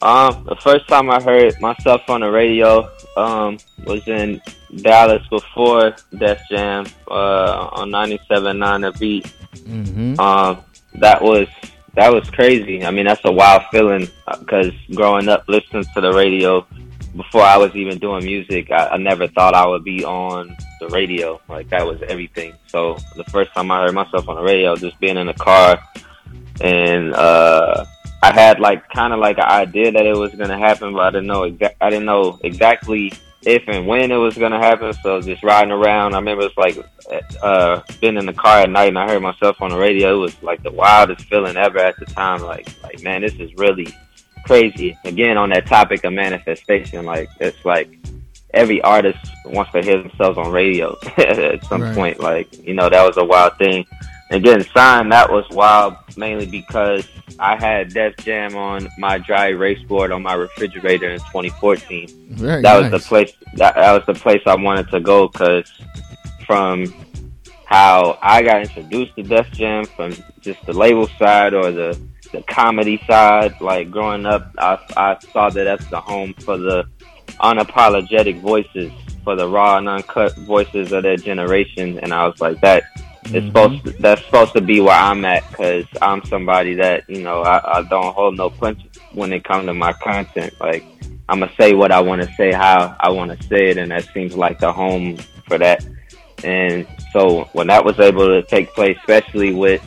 [0.00, 2.88] Um, the first time I heard myself on the radio
[3.18, 4.40] um, was in
[4.76, 9.34] Dallas before Def Jam uh, on 97.9 The Beat.
[9.54, 10.20] Mm-hmm.
[10.20, 10.64] Um,
[10.94, 11.48] that was
[11.94, 12.84] that was crazy.
[12.84, 14.08] I mean, that's a wild feeling
[14.38, 16.66] because growing up listening to the radio
[17.16, 20.88] before I was even doing music, I, I never thought I would be on the
[20.88, 21.40] radio.
[21.48, 22.54] Like that was everything.
[22.66, 25.82] So the first time I heard myself on the radio, just being in the car,
[26.60, 27.84] and uh,
[28.22, 31.10] I had like kind of like an idea that it was gonna happen, but I
[31.10, 33.12] didn't know exa- I didn't know exactly
[33.46, 34.92] if and when it was gonna happen.
[35.02, 36.76] So just riding around, I remember it's like
[37.42, 40.16] uh, being in the car at night and I heard myself on the radio.
[40.16, 42.42] It was like the wildest feeling ever at the time.
[42.42, 43.94] Like like man, this is really
[44.44, 44.98] crazy.
[45.04, 47.96] Again, on that topic of manifestation, like it's like
[48.54, 51.94] every artist wants to hear themselves on radio at some Right.
[51.94, 52.20] point.
[52.20, 53.86] Like you know, that was a wild thing.
[54.30, 57.08] And getting signed, that was wild, mainly because
[57.38, 62.08] I had Def Jam on my dry erase board on my refrigerator in 2014.
[62.30, 63.32] Very that was the place.
[63.54, 65.72] That, that was the place I wanted to go because
[66.46, 66.92] from
[67.64, 71.98] how I got introduced to Def Jam from just the label side or the
[72.32, 73.60] the comedy side.
[73.60, 76.84] Like growing up, I I saw that that's the home for the
[77.40, 78.90] unapologetic voices,
[79.24, 82.84] for the raw and uncut voices of that generation, and I was like that.
[83.34, 87.22] It's supposed to, that's supposed to be where I'm at because I'm somebody that you
[87.22, 90.54] know I, I don't hold no punches when it comes to my content.
[90.60, 90.84] Like
[91.28, 93.90] I'm gonna say what I want to say, how I want to say it, and
[93.90, 95.16] that seems like the home
[95.46, 95.84] for that.
[96.44, 99.82] And so when that was able to take place, especially with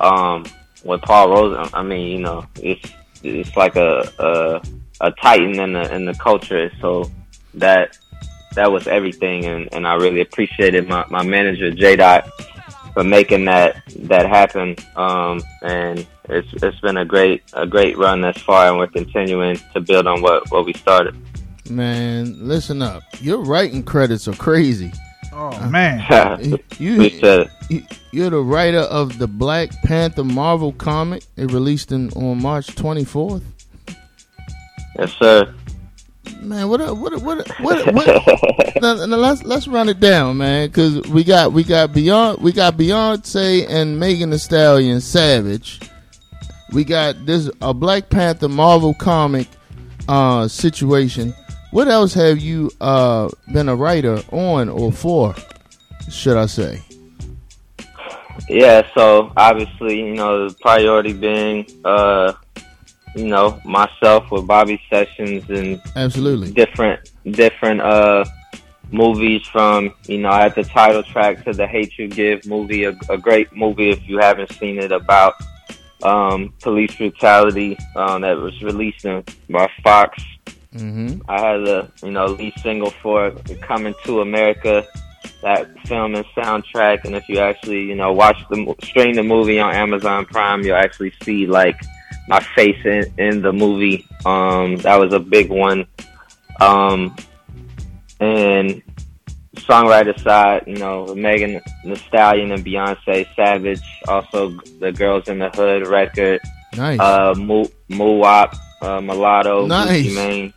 [0.00, 0.44] um
[0.84, 2.90] with Paul Rosen, I mean, you know, it's
[3.22, 4.62] it's like a a,
[5.00, 6.70] a titan in the in the culture.
[6.80, 7.10] So
[7.54, 7.96] that
[8.54, 12.28] that was everything, and, and I really appreciated my, my manager J Dot
[12.92, 14.76] for making that that happen.
[14.96, 19.58] Um, and it's it's been a great a great run thus far, and we're continuing
[19.74, 21.16] to build on what what we started.
[21.70, 23.02] Man, listen up.
[23.20, 24.92] Your writing credits are crazy.
[25.32, 25.98] Oh man,
[26.78, 27.02] you,
[28.12, 31.24] you are the writer of the Black Panther Marvel comic.
[31.36, 33.42] It released in on March 24th.
[34.98, 35.54] Yes, sir.
[36.40, 38.74] Man, what a- what a- what a- what a- what?
[38.82, 42.52] now, now let's let's run it down, man, because we got we got Beyond we
[42.52, 45.80] got Beyonce and Megan Thee Stallion Savage.
[46.72, 49.48] We got this a Black Panther Marvel comic
[50.08, 51.34] uh situation.
[51.72, 55.34] What else have you uh been a writer on or for?
[56.10, 56.82] Should I say?
[58.48, 62.32] Yeah, so obviously, you know, the priority being, uh,
[63.14, 66.52] you know, myself with Bobby Sessions and Absolutely.
[66.52, 68.24] different, different, uh,
[68.90, 72.94] movies from, you know, at the title track to the Hate You Give movie, a,
[73.08, 75.34] a great movie if you haven't seen it about,
[76.02, 80.22] um, police brutality, um, that was released in, by Fox.
[80.74, 81.20] Mm-hmm.
[81.28, 84.86] I had a you know lead single for "Coming to America,"
[85.42, 87.04] that film and soundtrack.
[87.04, 90.76] And if you actually you know watch the stream the movie on Amazon Prime, you'll
[90.76, 91.78] actually see like
[92.28, 94.06] my face in in the movie.
[94.24, 95.86] Um, that was a big one.
[96.60, 97.16] Um,
[98.20, 98.82] and
[99.56, 104.50] songwriter side, you know, Megan Thee Stallion and Beyonce Savage, also
[104.80, 106.40] the Girls in the Hood record.
[106.76, 107.00] Nice.
[107.00, 110.06] Uh, Moo Wop, uh, Mulatto, Nice.
[110.06, 110.54] Gucci Mane.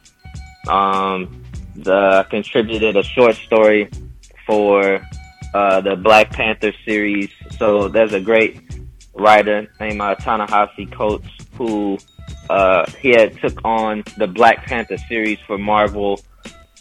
[0.67, 1.43] Um,
[1.75, 3.89] the contributed a short story
[4.47, 5.01] for
[5.53, 7.29] uh, the Black Panther series.
[7.57, 8.61] So there's a great
[9.13, 11.97] writer named uh, Ta-Nehisi Coates who
[12.49, 16.19] uh, he had took on the Black Panther series for Marvel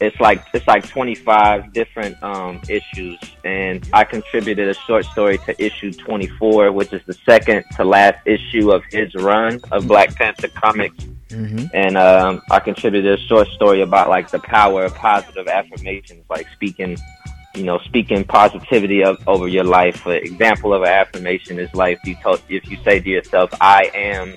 [0.00, 5.64] it's like it's like 25 different um, issues, and I contributed a short story to
[5.64, 10.48] issue 24, which is the second to last issue of his run of Black Panther
[10.48, 11.04] comics.
[11.28, 11.66] Mm-hmm.
[11.72, 16.48] And um, I contributed a short story about like the power of positive affirmations, like
[16.54, 16.96] speaking,
[17.54, 20.06] you know, speaking positivity of, over your life.
[20.06, 23.90] An example of an affirmation is like you told, if you say to yourself, "I
[23.94, 24.36] am,"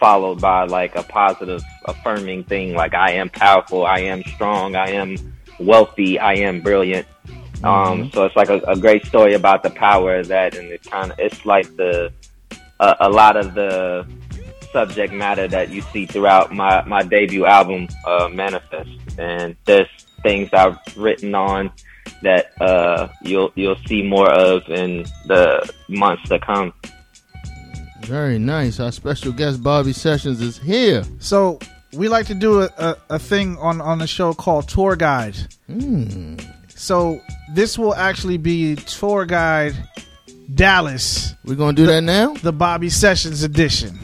[0.00, 4.88] followed by like a positive affirming thing like I am powerful, I am strong, I
[4.88, 5.16] am
[5.60, 7.06] wealthy, I am brilliant.
[7.62, 10.82] Um, so it's like a, a great story about the power of that, and it
[10.90, 12.10] kind of it's like the
[12.80, 14.06] a, a lot of the
[14.72, 19.88] subject matter that you see throughout my my debut album, uh, Manifest, and there's
[20.22, 21.70] things I've written on
[22.22, 26.72] that uh, you'll you'll see more of in the months to come.
[28.10, 28.80] Very nice.
[28.80, 31.04] Our special guest Bobby Sessions is here.
[31.20, 31.60] So
[31.92, 35.36] we like to do a, a, a thing on on the show called tour guide.
[35.70, 36.44] Mm.
[36.74, 37.20] So
[37.54, 39.76] this will actually be tour guide
[40.52, 41.36] Dallas.
[41.44, 42.34] We're gonna do that now.
[42.34, 43.96] The Bobby Sessions edition.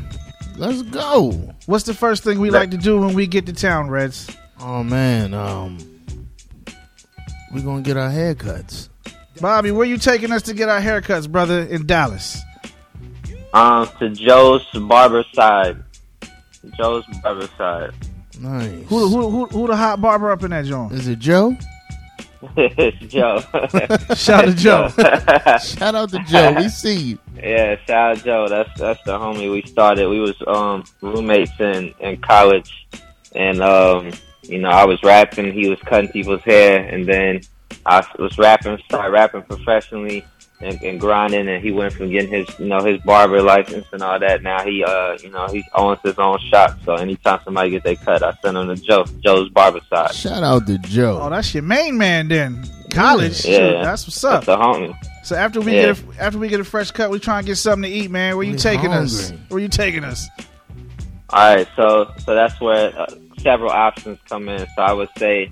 [0.57, 1.33] Let's go.
[1.67, 4.33] What's the first thing we like to do when we get to town, Reddz?
[4.61, 5.79] Oh man, um,
[7.53, 8.89] we're gonna get our haircuts.
[9.41, 12.41] Bobby, where you taking us to get our haircuts, brother, in Dallas?
[13.57, 15.83] Um, to Joe's barber side.
[16.77, 17.95] Joe's barber side.
[18.39, 18.87] Nice.
[18.89, 20.93] Who who who, who the hot barber up in that joint?
[20.93, 21.57] Is it Joe?
[22.55, 23.41] it's Joe.
[24.15, 24.89] Shout out to Joe.
[25.59, 26.53] Shout out to Joe.
[26.53, 27.19] We see you.
[27.37, 28.47] Yeah, shout out to Joe.
[28.49, 30.07] That's that's the homie we started.
[30.11, 32.87] We was um roommates in in college,
[33.35, 37.41] and um you know I was rapping, he was cutting people's hair, and then
[37.87, 40.27] I was rapping, started rapping professionally
[40.61, 44.03] and, and grinding, and he went from getting his you know his barber license and
[44.03, 44.43] all that.
[44.43, 47.97] Now he uh you know he owns his own shop, so anytime somebody get their
[47.97, 50.15] cut, I send them to Joe Joe's barber side.
[50.15, 51.19] Shout out to Joe.
[51.23, 52.65] Oh, that's your main man then.
[52.91, 53.45] College.
[53.45, 53.59] Yeah.
[53.59, 54.45] Shoot, that's what's up.
[54.45, 54.97] That's the homie.
[55.25, 55.93] So after we Yeah.
[55.93, 58.11] get a, after we get a fresh cut, we try and get something to eat,
[58.11, 58.37] man.
[58.37, 59.33] Where you We taking us?
[59.49, 60.27] Where you taking us?
[61.31, 63.07] All right, so so that's where uh,
[63.39, 64.61] several options come in.
[64.61, 65.51] So I would say,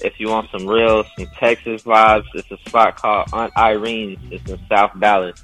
[0.00, 4.18] if you want some real, some Texas vibes, it's a spot called Aunt Irene's.
[4.30, 5.42] It's in South Dallas.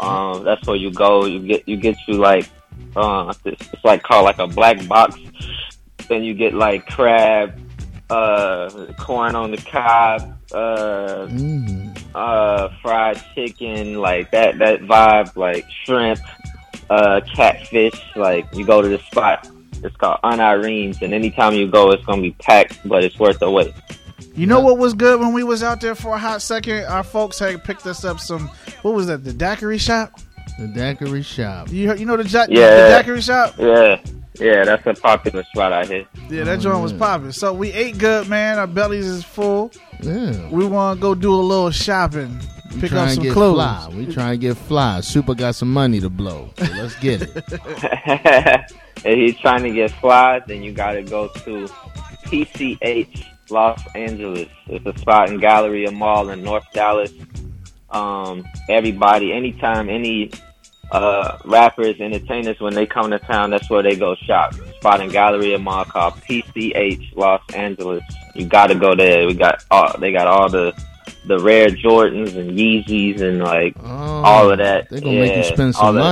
[0.00, 1.24] Um, that's where you go.
[1.26, 2.48] You get you get you like,
[2.94, 5.18] uh, it's, it's like called like a black box.
[6.08, 7.58] Then you get like crab,
[8.10, 10.20] uh, corn on the cob,
[10.52, 11.98] uh, Mm.
[12.14, 16.20] uh, fried chicken, like that that vibe, like shrimp,
[16.90, 18.00] uh, catfish.
[18.14, 19.48] Like you go to the spot,
[19.86, 23.38] it's called Aunt Irene's, and anytime you go, it's gonna be packed, but it's worth
[23.38, 23.72] the wait.
[24.34, 26.84] You know what was good when we was out there for a hot second?
[26.84, 28.48] Our folks had picked us up some.
[28.82, 29.24] What was that?
[29.24, 30.20] The daiquiri shop.
[30.58, 31.70] The daiquiri shop.
[31.70, 32.70] You you know the, ja- Yeah.
[32.84, 33.54] the daiquiri shop?
[33.58, 34.00] Yeah,
[34.38, 36.06] yeah, that's a popular spot out here.
[36.30, 37.32] Yeah, that joint was popping.
[37.32, 38.58] So we ate good, man.
[38.58, 39.72] Our bellies is full.
[40.02, 40.48] Yeah.
[40.50, 42.38] We want to go do a little shopping,
[42.74, 43.54] We pick trying up to some get clothes.
[43.56, 43.88] fly.
[43.94, 44.98] We trying to get fly.
[45.00, 46.50] Supa got some money to blow.
[46.58, 48.72] So let's get it.
[49.04, 51.68] if you're trying to get fly, then you gotta go to
[52.24, 54.48] PCH Los Angeles.
[54.66, 57.12] It's a spot in Galleria Mall in North Dallas.
[57.90, 60.30] Um, everybody, anytime any
[60.90, 64.54] uh, rappers, entertainers, when they come to town, that's where they go shop.
[64.76, 68.02] Spot in Galleria Mall called PCH Los Angeles.
[68.34, 69.26] You gotta go there.
[69.26, 70.72] We got all, they got all the
[71.26, 74.88] the rare Jordans and Yeezys and like all of that.
[74.90, 76.02] They're gonna make you spend some that.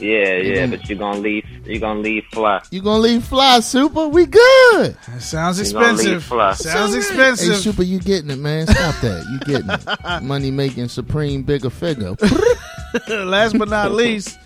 [0.00, 0.06] Money.
[0.12, 1.44] Yeah, yeah, gonna- but you're gonna leave.
[1.64, 2.62] You're gonna leave fly.
[2.70, 4.10] You gonna leave fly, Supa?
[4.10, 4.96] We good.
[5.08, 6.24] That sounds You gonna leave expensive.
[6.24, 6.52] fly.
[6.54, 7.54] Sounds Hey, expensive.
[7.74, 8.66] Supa, you getting it, man?
[8.66, 9.24] Stop that.
[9.30, 10.22] You getting it.
[10.22, 12.14] Money making supreme bigger figure.
[13.08, 14.38] Last but not least,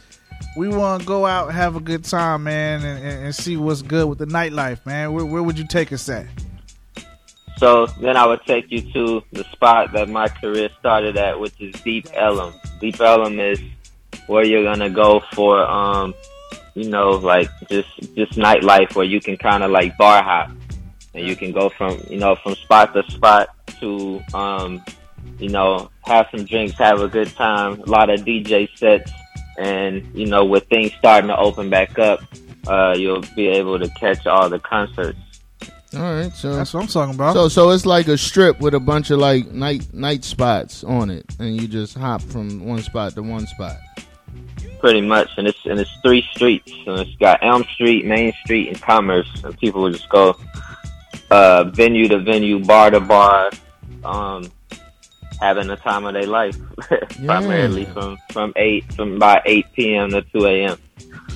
[0.57, 3.57] we want to go out and have a good time, man, and, and, and see
[3.57, 5.12] what's good with the nightlife, man.
[5.12, 6.26] Where, where would you take us at?
[7.59, 11.61] So then I would take you to the spot that my career started at, which
[11.61, 12.55] is Deep Ellum.
[12.80, 13.61] Deep Ellum is
[14.30, 16.14] where you're gonna go for, um,
[16.74, 20.50] you know, like just just nightlife where you can kind of like bar hop,
[21.14, 23.48] and you can go from you know from spot to spot
[23.80, 24.82] to, um,
[25.38, 29.10] you know, have some drinks, have a good time, a lot of DJ sets,
[29.58, 32.20] and you know, with things starting to open back up,
[32.68, 35.18] uh, you'll be able to catch all the concerts.
[35.96, 37.34] All right, so That's what I'm talking about.
[37.34, 41.10] so so it's like a strip with a bunch of like night night spots on
[41.10, 43.76] it, and you just hop from one spot to one spot.
[44.80, 48.68] Pretty much, and it's and it's three streets, and it's got Elm Street, Main Street,
[48.68, 50.36] and Commerce, and people will just go
[51.30, 53.50] uh, venue to venue, bar to bar,
[54.04, 54.50] um,
[55.41, 56.57] having the time of their life,
[57.26, 60.11] primarily from from eight from by eight p.m.
[60.11, 60.78] to two a.m.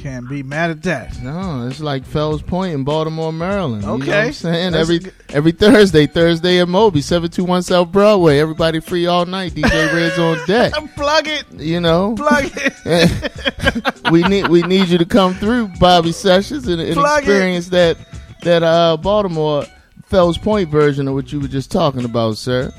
[0.03, 1.19] Can't be mad at that.
[1.23, 3.83] No, it's like Fells Point in Baltimore, Maryland.
[3.83, 4.27] You know what Okay.
[4.27, 5.15] I'm saying That's every good.
[5.31, 8.39] every Thursday, Thursday at Moby, seven two one South Broadway.
[8.39, 9.53] Everybody free all night.
[9.53, 10.73] DJ Reddz on deck.
[10.97, 11.45] Plug it.
[11.55, 14.11] You know, Plug it.
[14.11, 17.29] we need we need you to come through Bobby Sessions and, and Plug it.
[17.29, 17.97] experience that
[18.43, 19.65] that uh, Baltimore
[20.05, 22.73] Fells Point version of what you were just talking about, sir.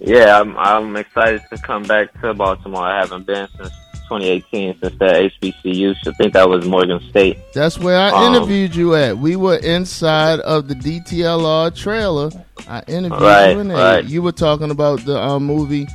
[0.00, 2.82] Yeah, I'm I'm excited to come back to Baltimore.
[2.82, 3.68] I haven't been since
[4.08, 5.94] 2018 since that HBCU.
[6.06, 7.38] I think that was Morgan State.
[7.54, 9.18] That's where I Um, interviewed you at.
[9.18, 12.30] We were inside of the DTLR trailer.
[12.68, 13.76] I interviewed Right, you in there.
[13.76, 14.04] right.
[14.04, 15.86] You were talking about the uh, movie,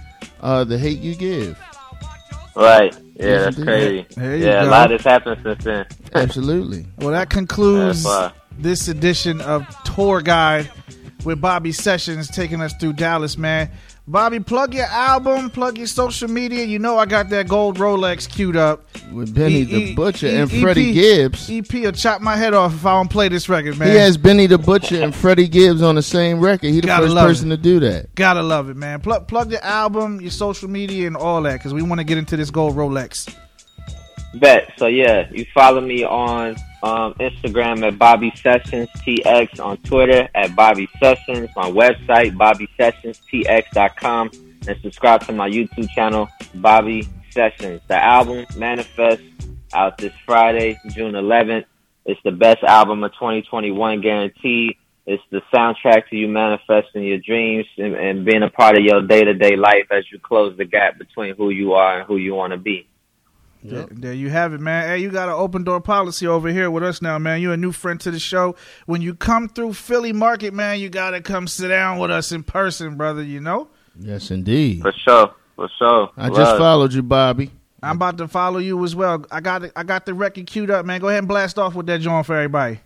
[0.41, 1.57] uh, "The Hate You Give."
[2.55, 2.93] Right.
[3.15, 4.05] Yeah, Yes, that's crazy.
[4.15, 4.69] There you yeah, go.
[4.69, 5.85] a lot has happened since then.
[6.13, 6.85] Absolutely.
[6.99, 8.05] Well, that concludes
[8.57, 10.69] this edition of Tour Guide
[11.25, 13.69] with Bobby Sessions taking us through Dallas, man.
[14.07, 16.63] Bobby, plug your album, plug your social media.
[16.63, 18.85] You know I got that gold Rolex queued up.
[19.11, 21.49] With Benny E- the E- Butcher E- and EP Freddie Gibbs.
[21.49, 23.87] EP will chop my head off if I don't play this record, man.
[23.89, 26.67] He has Benny the Butcher and Freddie Gibbs on the same record.
[26.69, 28.13] He the Gotta first love person to do that.
[28.13, 29.01] Gotta love it, man.
[29.01, 32.19] Plug plug your album, your social media, and all that, because we want to get
[32.19, 33.33] into this gold Rolex.
[34.35, 34.71] Bet.
[34.77, 40.55] So yeah, you follow me on um, Instagram at Bobby Sessions TX, on Twitter at
[40.55, 44.29] Bobby Sessions, my website BobbySessionsTX.com,
[44.67, 47.81] and subscribe to my YouTube channel Bobby Sessions.
[47.87, 49.23] The album Manifest
[49.73, 51.65] out this Friday, June 11th.
[52.05, 54.77] It's the best album of 2021, guaranteed.
[55.07, 59.01] It's the soundtrack to you manifesting your dreams and, and being a part of your
[59.01, 62.17] day to day life as you close the gap between who you are and who
[62.17, 62.87] you want to be.
[63.69, 64.87] There, there you have it, man.
[64.87, 67.41] Hey, you got an open door policy over here with us now, man.
[67.41, 68.55] You're a new friend to the show.
[68.85, 72.43] When you come through Philly Market, man, you gotta come sit down with us in
[72.43, 73.23] person, brother.
[73.23, 73.69] You know.
[73.99, 74.81] Yes, indeed.
[74.81, 75.33] For sure.
[75.55, 76.11] For sure.
[76.17, 77.51] I just followed you, Bobby.
[77.81, 79.25] I'm about to follow you as well.
[79.31, 79.71] I got it.
[79.75, 80.99] I got the record queued up, man.
[80.99, 82.79] Go ahead and blast off with that joint for everybody.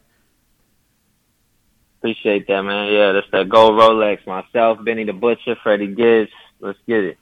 [2.00, 2.94] Appreciate that, man.
[2.94, 4.26] Yeah, that's that gold Rolex.
[4.26, 6.32] Myself, Benny the Butcher, Freddie Gibbs.
[6.62, 7.18] Let's get it.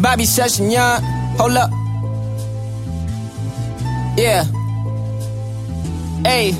[0.00, 1.02] Bobby Session, young.
[1.36, 1.70] Hold up.
[4.16, 4.44] Yeah.
[6.24, 6.52] Hey.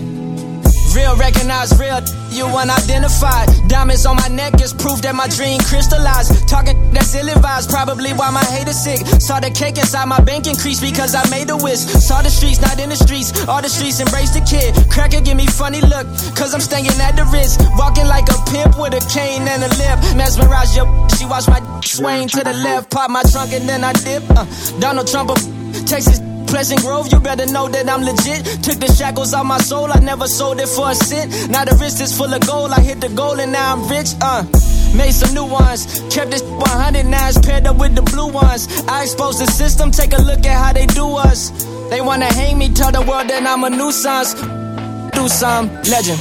[0.95, 3.49] Real recognize real, you unidentified.
[3.69, 6.49] Diamonds on my neck is proof that my dream crystallized.
[6.49, 9.07] Talking that's ill advised, probably why my hate is sick.
[9.21, 11.79] Saw the cake inside my bank increase because I made a wish.
[11.79, 13.31] Saw the streets, not in the streets.
[13.47, 14.75] All the streets embrace the kid.
[14.91, 17.63] Cracker give me funny look, cause I'm staying at the wrist.
[17.79, 19.99] Walking like a pimp with a cane and a lip.
[20.17, 20.87] Mesmerize your,
[21.17, 22.91] she watch my swing to the left.
[22.91, 24.25] Pop my trunk and then I dip.
[24.31, 24.45] Uh,
[24.81, 25.39] Donald Trump of
[25.87, 26.19] Texas.
[26.51, 28.45] Pleasant Grove, you better know that I'm legit.
[28.65, 31.49] Took the shackles off my soul, I never sold it for a cent.
[31.49, 34.11] Now the wrist is full of gold, I hit the goal and now I'm rich.
[34.21, 34.43] Uh,
[34.99, 38.67] made some new ones, kept this 100 nines paired up with the blue ones.
[38.89, 41.51] I exposed the system, take a look at how they do us.
[41.89, 44.35] They wanna hang me, tell the world that I'm a nuisance.
[45.15, 46.21] Do some legend.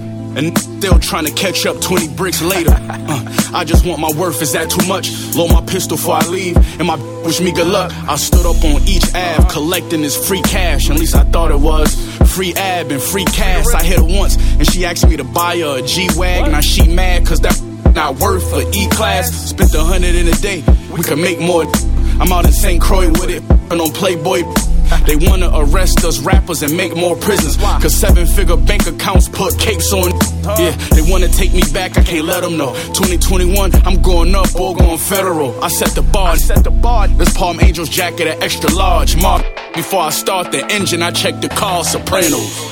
[0.35, 2.71] And still trying to catch up 20 bricks later.
[2.73, 5.11] Uh, I just want my worth, is that too much?
[5.35, 7.91] Load my pistol before I leave, and my wish me good luck.
[8.07, 10.89] I stood up on each Ave, collecting this free cash.
[10.89, 11.93] At least I thought it was.
[12.33, 13.65] Free ab and free cash.
[13.75, 16.49] I hit her once, and she asked me to buy her a G Wag.
[16.49, 17.61] Now she mad, cause that
[17.93, 19.31] not worth a E class.
[19.49, 20.63] Spent a hundred in a day,
[20.95, 21.65] we could make more.
[22.21, 22.81] I'm out in St.
[22.81, 24.43] Croix with it, and on Playboy.
[25.05, 27.57] They wanna arrest us rappers and make more prisons.
[27.57, 30.11] Cause seven figure bank accounts put capes on.
[30.59, 32.73] Yeah, they wanna take me back, I can't let them know.
[32.93, 35.63] 2021, I'm going up or going federal.
[35.63, 37.07] I set the bar, I set the bar.
[37.07, 39.15] This Palm Angels jacket at extra large.
[39.15, 42.71] Mark, before I start the engine, I check the car, Sopranos.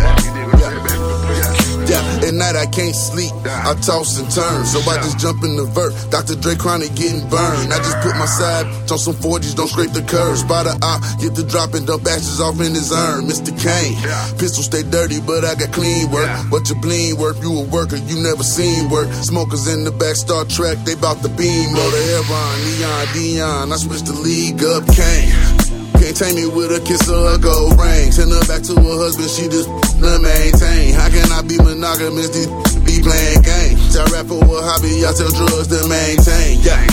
[2.23, 3.31] at night I can't sleep.
[3.45, 5.93] I toss and turn, so I just jump in the vert.
[6.09, 6.35] Dr.
[6.35, 7.73] Dre chronic getting burned.
[7.73, 10.43] I just put my side on some 40s, don't scrape the curves.
[10.43, 13.25] By the eye, get the drop and dump ashes off in his urn.
[13.25, 13.51] Mr.
[13.55, 13.95] Kane,
[14.37, 16.29] pistol stay dirty, but I got clean work.
[16.51, 17.41] What you bling worth?
[17.41, 19.11] You a worker, you never seen work.
[19.23, 21.73] Smokers in the back, Star Trek, they bout the beam.
[21.73, 23.71] Or the Heron, Leon, Dion.
[23.71, 25.60] I switched the league up, Kane.
[26.11, 28.11] Maintain me with a kiss or a gold ring.
[28.11, 30.91] Send her back to her husband, she just to maintain.
[30.91, 32.27] How can I be monogamous?
[32.35, 32.51] These
[32.83, 33.95] be playing games.
[33.95, 36.59] I rap for a hobby, I sell drugs to maintain.
[36.67, 36.83] Yeah,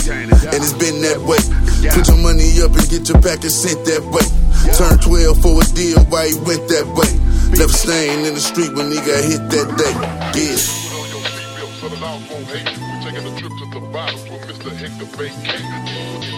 [0.55, 1.43] and it's been that way.
[1.91, 4.23] Put your money up and get your package sent that way.
[4.79, 7.11] Turn 12 for a deal, why he went that way.
[7.59, 9.95] Left stain in the street when he got hit that day.
[10.39, 10.55] Yeah.
[13.03, 14.71] Taking a trip to the bottom Mr.
[14.79, 16.28] Hector.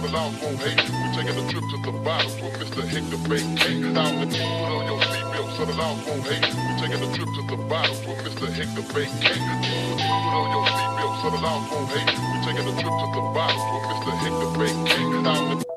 [0.00, 0.76] The laws won't hate.
[0.76, 2.82] We're taking a trip to the bottom with Mr.
[2.84, 3.82] Hector Vacate.
[3.82, 6.54] Put on your seatbelt so the laws won't hate.
[6.54, 8.46] We're taking a trip to the bottom with Mr.
[8.52, 9.40] Hector Vacate.
[9.40, 12.12] Put on your seatbelt so the laws won't hate.
[12.12, 14.12] We're taking a trip to the bottom with Mr.
[14.20, 15.75] Hector Vacate.